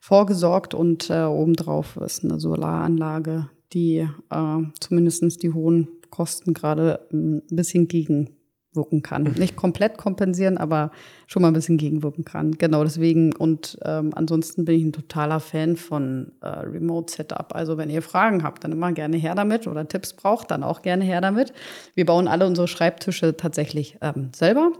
[0.00, 7.42] vorgesorgt und äh, obendrauf ist eine Solaranlage, die äh, zumindest die hohen Kosten gerade ein
[7.50, 8.30] bisschen gegen
[8.72, 9.24] wirken kann.
[9.38, 10.90] Nicht komplett kompensieren, aber
[11.26, 12.58] schon mal ein bisschen gegenwirken kann.
[12.58, 13.34] Genau deswegen.
[13.34, 17.54] Und ähm, ansonsten bin ich ein totaler Fan von äh, Remote Setup.
[17.54, 20.82] Also wenn ihr Fragen habt, dann immer gerne her damit oder Tipps braucht, dann auch
[20.82, 21.52] gerne her damit.
[21.94, 24.72] Wir bauen alle unsere Schreibtische tatsächlich ähm, selber.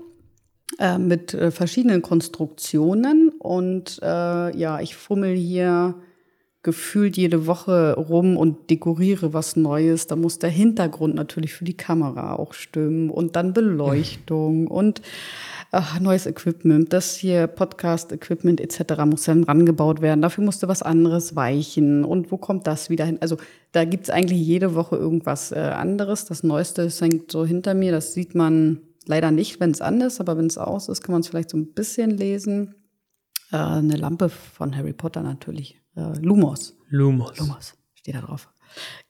[0.79, 5.96] Äh, mit äh, verschiedenen Konstruktionen und äh, ja, ich fummel hier
[6.62, 10.06] gefühlt jede Woche rum und dekoriere was Neues.
[10.06, 15.00] Da muss der Hintergrund natürlich für die Kamera auch stimmen und dann Beleuchtung und
[15.70, 16.92] ach, neues Equipment.
[16.92, 19.04] Das hier Podcast-Equipment etc.
[19.06, 20.20] muss dann rangebaut werden.
[20.20, 22.04] Dafür musste was anderes weichen.
[22.04, 23.18] Und wo kommt das wieder hin?
[23.20, 23.38] Also
[23.72, 26.26] da gibt's eigentlich jede Woche irgendwas äh, anderes.
[26.26, 27.90] Das Neueste das hängt so hinter mir.
[27.92, 31.12] Das sieht man leider nicht, wenn es an ist, aber wenn es aus ist, kann
[31.12, 32.74] man es vielleicht so ein bisschen lesen.
[33.50, 36.76] Äh, eine Lampe von Harry Potter natürlich äh, Lumos.
[36.88, 37.38] Lumos.
[37.38, 38.48] Lumos steht da drauf.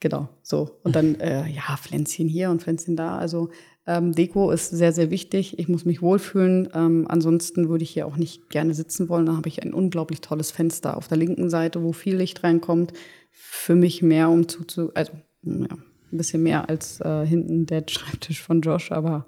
[0.00, 0.79] Genau, so.
[0.83, 3.18] Und dann, äh, ja, Pflänzchen hier und Pflänzchen da.
[3.18, 3.50] Also
[3.87, 5.59] ähm, Deko ist sehr, sehr wichtig.
[5.59, 6.68] Ich muss mich wohlfühlen.
[6.74, 9.26] Ähm, ansonsten würde ich hier auch nicht gerne sitzen wollen.
[9.26, 12.92] Dann habe ich ein unglaublich tolles Fenster auf der linken Seite, wo viel Licht reinkommt.
[13.31, 15.12] Für mich mehr, um zu, zu also,
[15.43, 19.26] ja, Ein bisschen mehr als äh, hinten der Schreibtisch von Josh, aber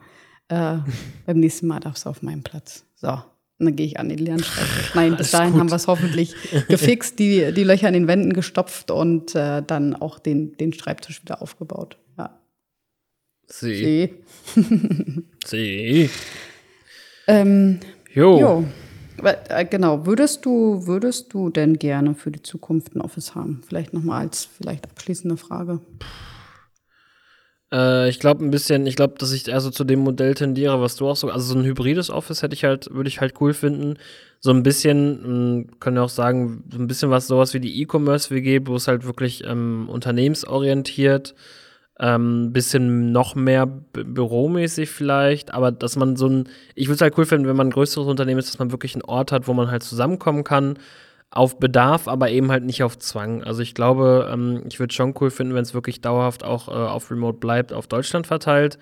[0.49, 0.79] äh,
[1.27, 2.85] beim nächsten Mal darfst du auf meinen Platz.
[2.95, 3.19] So.
[3.63, 4.95] Und dann gehe ich an den leeren Schreibtisch.
[4.97, 5.61] Nein, bis dahin gut.
[5.61, 6.35] haben wir es hoffentlich
[6.69, 11.23] gefixt, die, die Löcher in den Wänden gestopft und äh, dann auch den, den Schreibtisch
[11.23, 11.97] wieder aufgebaut.
[12.19, 12.41] Ja.
[13.47, 13.77] Sie.
[13.77, 14.15] See.
[15.47, 16.11] Sie.
[17.29, 17.79] Ähm,
[18.13, 18.41] Jo.
[18.41, 18.65] Jo.
[19.23, 23.63] Äh, Genau, würdest du, würdest du denn gerne für die Zukunft ein Office haben?
[23.65, 25.79] Vielleicht nochmal als vielleicht abschließende Frage.
[27.73, 30.97] Äh, ich glaube ein bisschen, ich glaube, dass ich also zu dem Modell tendiere, was
[30.97, 33.55] du auch so, also so ein hybrides Office hätte ich halt, würde ich halt cool
[33.55, 33.99] finden.
[34.41, 37.81] So ein bisschen, mh, können wir auch sagen, so ein bisschen was sowas wie die
[37.81, 41.35] E-Commerce-WG, wo es halt wirklich ähm, unternehmensorientiert,
[42.01, 47.17] ähm, bisschen noch mehr büromäßig vielleicht, aber dass man so ein, ich würde es halt
[47.19, 49.55] cool finden, wenn man ein größeres Unternehmen ist, dass man wirklich einen Ort hat, wo
[49.55, 50.79] man halt zusammenkommen kann,
[51.33, 53.43] auf Bedarf, aber eben halt nicht auf Zwang.
[53.43, 56.73] Also ich glaube, ähm, ich würde schon cool finden, wenn es wirklich dauerhaft auch äh,
[56.73, 58.79] auf Remote bleibt, auf Deutschland verteilt.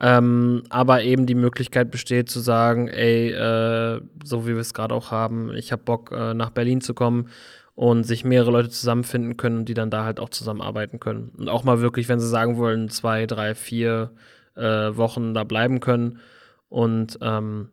[0.00, 4.94] Ähm, aber eben die Möglichkeit besteht zu sagen, ey, äh, so wie wir es gerade
[4.94, 7.28] auch haben, ich habe Bock, äh, nach Berlin zu kommen
[7.74, 11.32] und sich mehrere Leute zusammenfinden können die dann da halt auch zusammenarbeiten können.
[11.36, 14.12] Und auch mal wirklich, wenn sie sagen wollen, zwei, drei, vier
[14.54, 16.20] äh, Wochen da bleiben können.
[16.68, 17.70] Und ähm,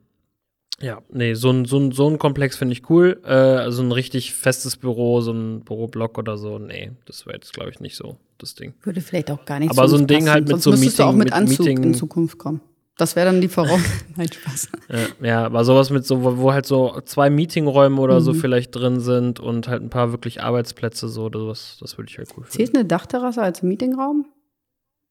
[0.82, 3.20] ja, nee, so ein, so ein, so ein Komplex finde ich cool.
[3.26, 7.54] Äh, also ein richtig festes Büro, so ein Büroblock oder so, nee, das wäre jetzt,
[7.54, 8.74] glaube ich, nicht so das Ding.
[8.84, 10.32] Würde vielleicht auch gar nicht Aber so ein Ding passen.
[10.32, 12.62] halt mit Sonst so müsstest du auch Meeting- mit mit Anzug Meeting- in Zukunft kommen.
[13.00, 14.08] Das wäre dann die Voraussetzung.
[14.18, 14.70] Nein, Spaß.
[14.90, 18.24] Ja, ja, aber sowas mit so, wo, wo halt so zwei Meetingräume oder Mhm.
[18.24, 22.10] so vielleicht drin sind und halt ein paar wirklich Arbeitsplätze so, oder sowas, das würde
[22.12, 22.52] ich halt cool finden.
[22.58, 24.26] Zählt eine Dachterrasse als Meetingraum?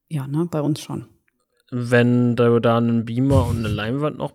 [0.09, 1.07] Ja, ne, bei uns schon.
[1.71, 4.33] Wenn du da einen Beamer und eine Leinwand noch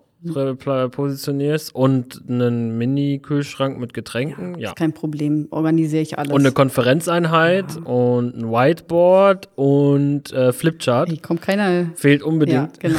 [0.91, 4.71] positionierst und einen Mini-Kühlschrank mit Getränken, ja.
[4.71, 5.49] Ist kein Problem.
[5.51, 6.33] Organisiere ich alles.
[6.33, 11.09] Und eine Konferenzeinheit und ein Whiteboard und äh, Flipchart.
[11.09, 11.91] Hey, kommt keiner.
[11.95, 12.81] Fehlt Ja, unbedingt.
[12.81, 12.99] genau.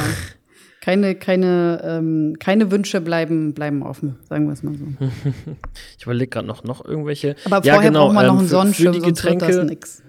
[0.80, 4.84] Keine, keine, ähm, keine Wünsche bleiben, bleiben offen, sagen wir es mal so.
[5.98, 7.36] Ich überlege gerade noch, noch irgendwelche.
[7.46, 9.42] Aber ja, vorher genau, brauchen wir noch ähm, einen für, Sonnenschirm, für die sonst wird
[9.42, 10.02] das nix.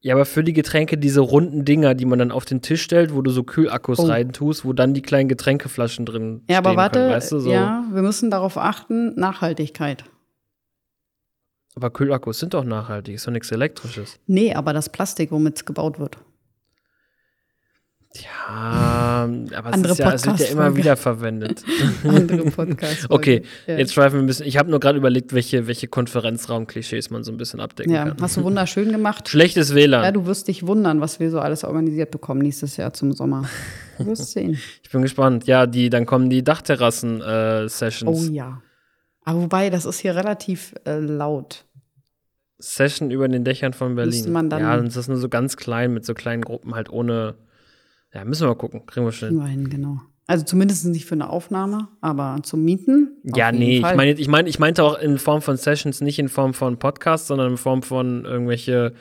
[0.00, 3.12] Ja, aber für die Getränke diese runden Dinger, die man dann auf den Tisch stellt,
[3.14, 4.04] wo du so Kühlakkus Oh.
[4.06, 7.50] rein tust, wo dann die kleinen Getränkeflaschen drin Ja, aber warte, können, weißt du, so.
[7.50, 10.04] ja, wir müssen darauf achten, Nachhaltigkeit.
[11.74, 14.18] Aber Kühlakkus sind doch nachhaltig, ist doch nichts Elektrisches.
[14.26, 16.18] Nee, aber das Plastik, womit es gebaut wird.
[18.14, 21.62] Ja, aber es, Andere ist ja, es wird ja immer wieder verwendet.
[22.04, 23.06] Andere Podcast.
[23.10, 23.76] Okay, ja.
[23.76, 24.46] jetzt schweifen wir ein bisschen.
[24.46, 28.16] Ich habe nur gerade überlegt, welche, welche Konferenzraum-Klischees man so ein bisschen abdecken Ja, kann.
[28.20, 29.28] hast du wunderschön gemacht.
[29.28, 30.02] Schlechtes WLAN.
[30.04, 33.44] Ja, du wirst dich wundern, was wir so alles organisiert bekommen nächstes Jahr zum Sommer.
[33.98, 34.58] Du wirst sehen.
[34.82, 35.46] Ich bin gespannt.
[35.46, 38.30] Ja, die, dann kommen die Oh Dachterrassen-Sessions.
[38.30, 38.62] ja.
[39.24, 41.66] Aber wobei, das ist hier relativ äh, laut.
[42.58, 44.14] Session über den Dächern von Berlin.
[44.14, 46.74] Müsste man dann- ja, dann ist das nur so ganz klein, mit so kleinen Gruppen,
[46.74, 47.34] halt ohne.
[48.14, 48.86] Ja, müssen wir mal gucken.
[48.86, 49.30] Kriegen wir schnell.
[49.32, 50.00] Immerhin, genau.
[50.26, 53.16] Also zumindest nicht für eine Aufnahme, aber zum Mieten.
[53.24, 53.92] Ja, nee, Fall.
[53.92, 56.78] ich meine, ich, mein, ich meinte auch in Form von Sessions, nicht in Form von
[56.78, 58.92] Podcasts, sondern in Form von irgendwelche,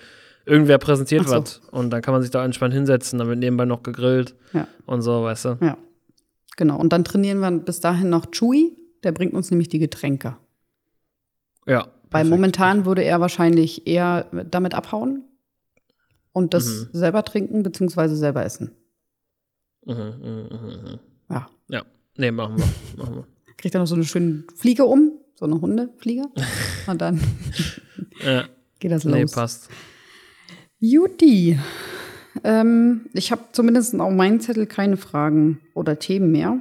[0.46, 1.36] irgendwer präsentiert so.
[1.36, 1.58] was.
[1.72, 4.68] Und dann kann man sich da entspannt hinsetzen, dann wird nebenbei noch gegrillt Ja.
[4.86, 5.58] und so, weißt du.
[5.62, 5.78] Ja,
[6.56, 6.78] genau.
[6.80, 8.78] Und dann trainieren wir bis dahin noch Chewy.
[9.04, 10.38] Der bringt uns nämlich die Getränke.
[11.66, 11.84] Ja.
[12.10, 12.30] Weil perfekt.
[12.30, 15.26] momentan würde er wahrscheinlich eher damit abhauen
[16.32, 16.88] und das Mhm.
[16.94, 18.72] selber trinken beziehungsweise selber essen.
[19.88, 21.00] Mhm, mhm, mhm, mhm.
[21.30, 21.48] Ja.
[21.70, 21.84] Ja,
[22.18, 22.66] nee, machen wir.
[23.04, 23.28] machen wir.
[23.58, 26.24] Kriegt er noch so eine schöne Fliege um, so eine Hundefliege.
[26.88, 27.20] und dann
[28.24, 28.46] Ja,
[28.80, 29.32] geht das nee, los.
[29.32, 29.70] passt.
[30.80, 31.60] Juti.
[32.44, 36.60] Ähm, ich habe zumindest auf meinem Zettel keine Fragen oder Themen mehr.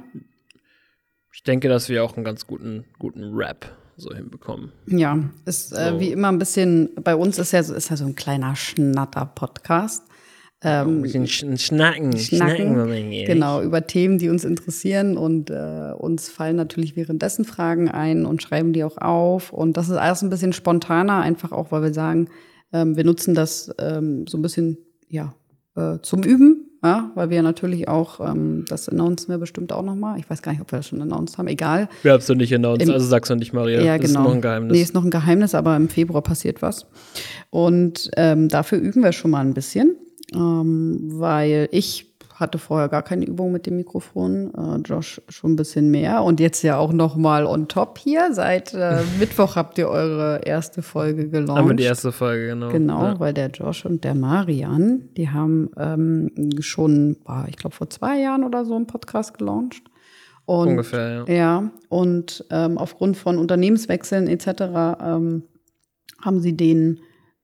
[1.33, 4.71] Ich denke, dass wir auch einen ganz guten, guten Rap so hinbekommen.
[4.87, 5.99] Ja, ist äh, So.
[5.99, 10.06] wie immer ein bisschen, bei uns ist ja, ist ja so ein kleiner Schnatter-Podcast.
[10.61, 12.75] Ein bisschen sch schnacken, schnacken.
[12.75, 13.27] wir mal hier.
[13.27, 15.15] Genau, über Themen, die uns interessieren.
[15.17, 19.53] Und äh, uns fallen natürlich währenddessen Fragen ein und schreiben die auch auf.
[19.53, 22.29] Und das ist alles ein bisschen spontaner, einfach auch, weil wir sagen,
[22.73, 24.77] ähm, wir nutzen das ähm, so ein bisschen
[25.07, 25.35] ja,
[25.75, 26.63] äh, zum Üben.
[26.83, 30.19] Ja, weil wir natürlich auch, ähm, das announcen wir bestimmt auch nochmal.
[30.19, 31.89] Ich weiß gar nicht, ob wir das schon announced haben, egal.
[32.03, 33.81] Wir haben es noch nicht announced, Im- also sag's noch nicht, Maria.
[33.81, 34.21] Ja, das genau.
[34.21, 34.71] ist noch ein Geheimnis.
[34.75, 36.85] Nee, ist noch ein Geheimnis, aber im Februar passiert was.
[37.49, 39.95] Und ähm, dafür üben wir schon mal ein bisschen,
[40.33, 45.55] ähm, weil ich hatte vorher gar keine Übung mit dem Mikrofon, äh, Josh schon ein
[45.55, 48.31] bisschen mehr und jetzt ja auch noch mal on top hier.
[48.31, 51.57] Seit äh, Mittwoch habt ihr eure erste Folge gelauncht.
[51.59, 52.69] haben wir die erste Folge, genau.
[52.69, 53.19] Genau, Ja.
[53.19, 58.19] weil der Josh und der Marian, die haben ähm, schon, boah, ich glaube, vor zwei
[58.19, 59.81] Jahren oder so einen Podcast gelauncht.
[60.45, 61.33] Und Ungefähr, ja.
[61.33, 64.47] ja, und ähm, aufgrund von Unternehmenswechseln etc.
[65.03, 65.43] Ähm,
[66.21, 66.99] haben sie den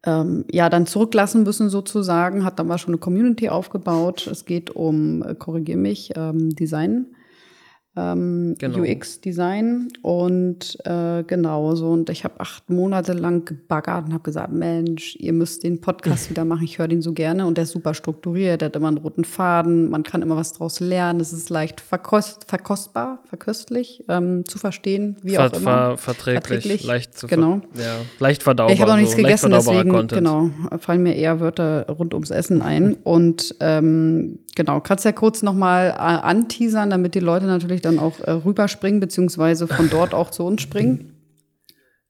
[0.06, 4.28] ähm, ja dann zurücklassen müssen sozusagen, hat dann mal schon eine Community aufgebaut.
[4.28, 7.08] Es geht um, äh, korrigier mich, ähm, Design
[7.96, 8.80] ähm, genau.
[8.80, 11.90] UX-Design und äh, genau so.
[11.90, 16.30] Und ich habe acht Monate lang gebaggert und habe gesagt, Mensch, ihr müsst den Podcast
[16.32, 16.64] wieder machen.
[16.64, 18.62] Ich höre den so gerne und der ist super strukturiert.
[18.62, 19.90] Der hat immer einen roten Faden.
[19.90, 21.20] Man kann immer was draus lernen.
[21.20, 25.98] Es ist leicht verkost, verkostbar, verköstlich ähm, zu verstehen, wie Ver, auch immer.
[25.98, 27.62] Ver, verträglich, verträglich, leicht zu genau.
[27.76, 28.74] ja, leicht verdaubar.
[28.74, 30.20] Ich habe noch nichts so, gegessen, deswegen Content.
[30.20, 35.42] genau fallen mir eher Wörter rund ums Essen ein und ähm, Genau, kannst ja kurz
[35.42, 40.32] nochmal äh, anteasern, damit die Leute natürlich dann auch äh, rüberspringen, beziehungsweise von dort auch
[40.32, 41.14] zu uns springen.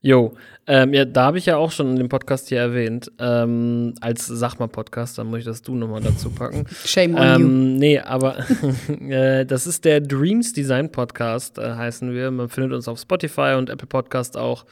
[0.00, 0.34] Jo,
[0.66, 4.26] ähm, ja, da habe ich ja auch schon in dem Podcast hier erwähnt, ähm, als
[4.26, 6.66] Sag mal Podcast, dann muss ich das du nochmal dazu packen.
[6.84, 7.48] Shame on ähm, you.
[7.78, 8.36] Nee, aber
[9.00, 12.30] äh, das ist der Dreams Design Podcast, äh, heißen wir.
[12.30, 14.66] Man findet uns auf Spotify und Apple Podcast auch.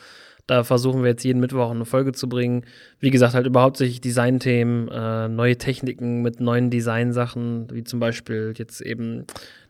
[0.47, 2.65] Da versuchen wir jetzt jeden Mittwoch eine Folge zu bringen.
[2.99, 8.53] Wie gesagt, halt überhaupt sich Designthemen, äh, neue Techniken mit neuen Designsachen, wie zum Beispiel
[8.57, 9.25] jetzt eben,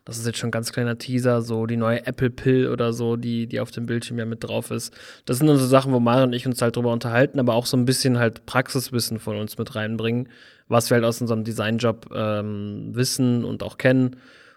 [0.05, 3.17] das ist jetzt schon ein ganz kleiner Teaser, so die neue Apple Pill oder so,
[3.17, 4.93] die, die auf dem Bildschirm ja mit drauf ist.
[5.27, 7.67] Das sind dann so Sachen, wo Mara und ich uns halt drüber unterhalten, aber auch
[7.67, 10.29] so ein bisschen halt Praxiswissen von uns mit reinbringen,
[10.69, 14.17] was wir halt aus unserem Designjob ähm, wissen und auch kennen.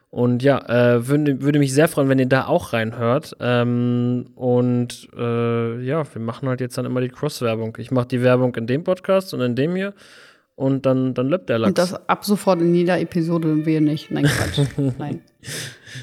[0.10, 3.36] Und ja, äh, würde, würde mich sehr freuen, wenn ihr da auch reinhört.
[3.42, 7.78] Ähm, und äh, ja, wir machen halt jetzt dann immer die Cross-Werbung.
[7.80, 9.94] Ich mache die Werbung in dem Podcast und in dem hier.
[10.56, 11.70] Und dann, dann löppt der Lachs.
[11.70, 14.10] Und das ab sofort in jeder Episode wir nicht.
[14.10, 14.66] Nein, Quatsch.
[14.98, 15.22] Nein.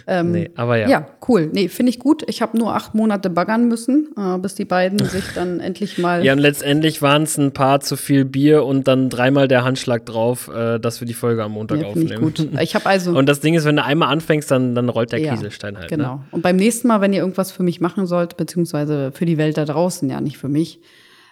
[0.07, 0.89] Ähm, nee, aber ja.
[0.89, 1.51] Ja, cool.
[1.53, 2.25] Nee, finde ich gut.
[2.29, 6.25] Ich habe nur acht Monate baggern müssen, äh, bis die beiden sich dann endlich mal.
[6.25, 10.07] Ja, und letztendlich waren es ein paar zu viel Bier und dann dreimal der Handschlag
[10.07, 12.13] drauf, äh, dass wir die Folge am Montag ja, aufnehmen.
[12.13, 12.49] Ich gut.
[12.61, 13.13] Ich habe also.
[13.23, 15.89] Und das Ding ist, wenn du einmal anfängst, dann, dann rollt der ja, Kieselstein halt.
[15.89, 16.17] Genau.
[16.17, 16.25] Ne?
[16.31, 19.57] Und beim nächsten Mal, wenn ihr irgendwas für mich machen sollt, beziehungsweise für die Welt
[19.57, 20.81] da draußen, ja, nicht für mich,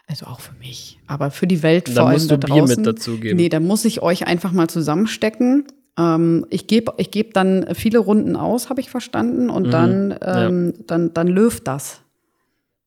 [0.07, 2.67] also auch für mich, aber für die Welt vor allem musst du da draußen.
[2.67, 3.37] Bier mit dazugeben.
[3.37, 5.65] Nee, da muss ich euch einfach mal zusammenstecken.
[5.99, 9.71] Ähm, ich gebe ich geb dann viele Runden aus, habe ich verstanden, und mhm.
[9.71, 10.83] dann, ähm, ja.
[10.87, 12.03] dann, dann löft das.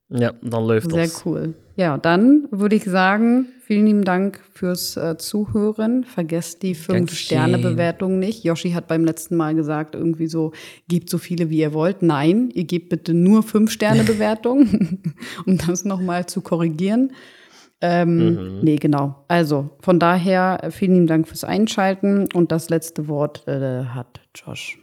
[0.10, 1.16] Ja, dann läuft Sehr das.
[1.16, 1.54] Sehr cool.
[1.76, 6.04] Ja, dann würde ich sagen, vielen lieben Dank fürs äh, Zuhören.
[6.04, 8.44] Vergesst die Fünf-Sterne-Bewertung nicht.
[8.44, 10.52] Yoshi hat beim letzten Mal gesagt, irgendwie so,
[10.88, 12.04] gebt so viele, wie ihr wollt.
[12.04, 15.14] Nein, ihr gebt bitte nur Fünf-Sterne-Bewertung,
[15.48, 17.12] um das nochmal zu korrigieren.
[17.86, 18.60] Ähm, mhm.
[18.62, 19.26] Nee, genau.
[19.28, 24.22] Also von daher äh, vielen lieben Dank fürs Einschalten und das letzte Wort äh, hat
[24.34, 24.80] Josh.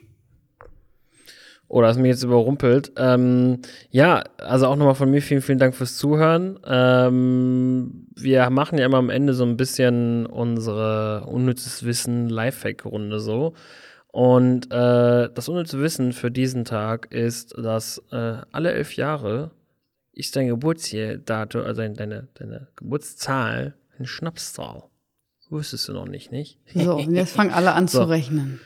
[1.67, 2.93] Oh, das mich jetzt überrumpelt.
[2.99, 6.59] Ähm, ja, also auch nochmal von mir vielen, vielen Dank fürs Zuhören.
[6.67, 13.55] Ähm, wir machen ja immer am Ende so ein bisschen unsere unnützes Wissen Lifehack-Runde so.
[14.09, 19.53] Und äh, das unnütze Wissen für diesen Tag ist, dass äh, alle elf Jahre
[20.21, 24.85] ist dein Geburtsdatum, also deine, deine Geburtszahl eine Schnapszahl.
[25.49, 26.59] Wusstest du noch nicht, nicht?
[26.75, 28.03] So, und jetzt fangen alle an so.
[28.03, 28.61] zu rechnen.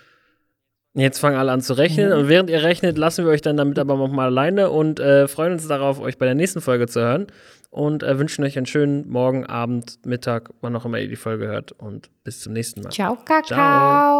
[0.96, 2.18] Jetzt fangen alle an zu rechnen mhm.
[2.18, 5.54] und während ihr rechnet, lassen wir euch dann damit aber nochmal alleine und äh, freuen
[5.54, 7.26] uns darauf, euch bei der nächsten Folge zu hören
[7.70, 11.48] und äh, wünschen euch einen schönen Morgen, Abend, Mittag, wann auch immer ihr die Folge
[11.48, 12.90] hört und bis zum nächsten Mal.
[12.90, 13.42] Ciao, Kakao.
[13.44, 14.13] Ciao.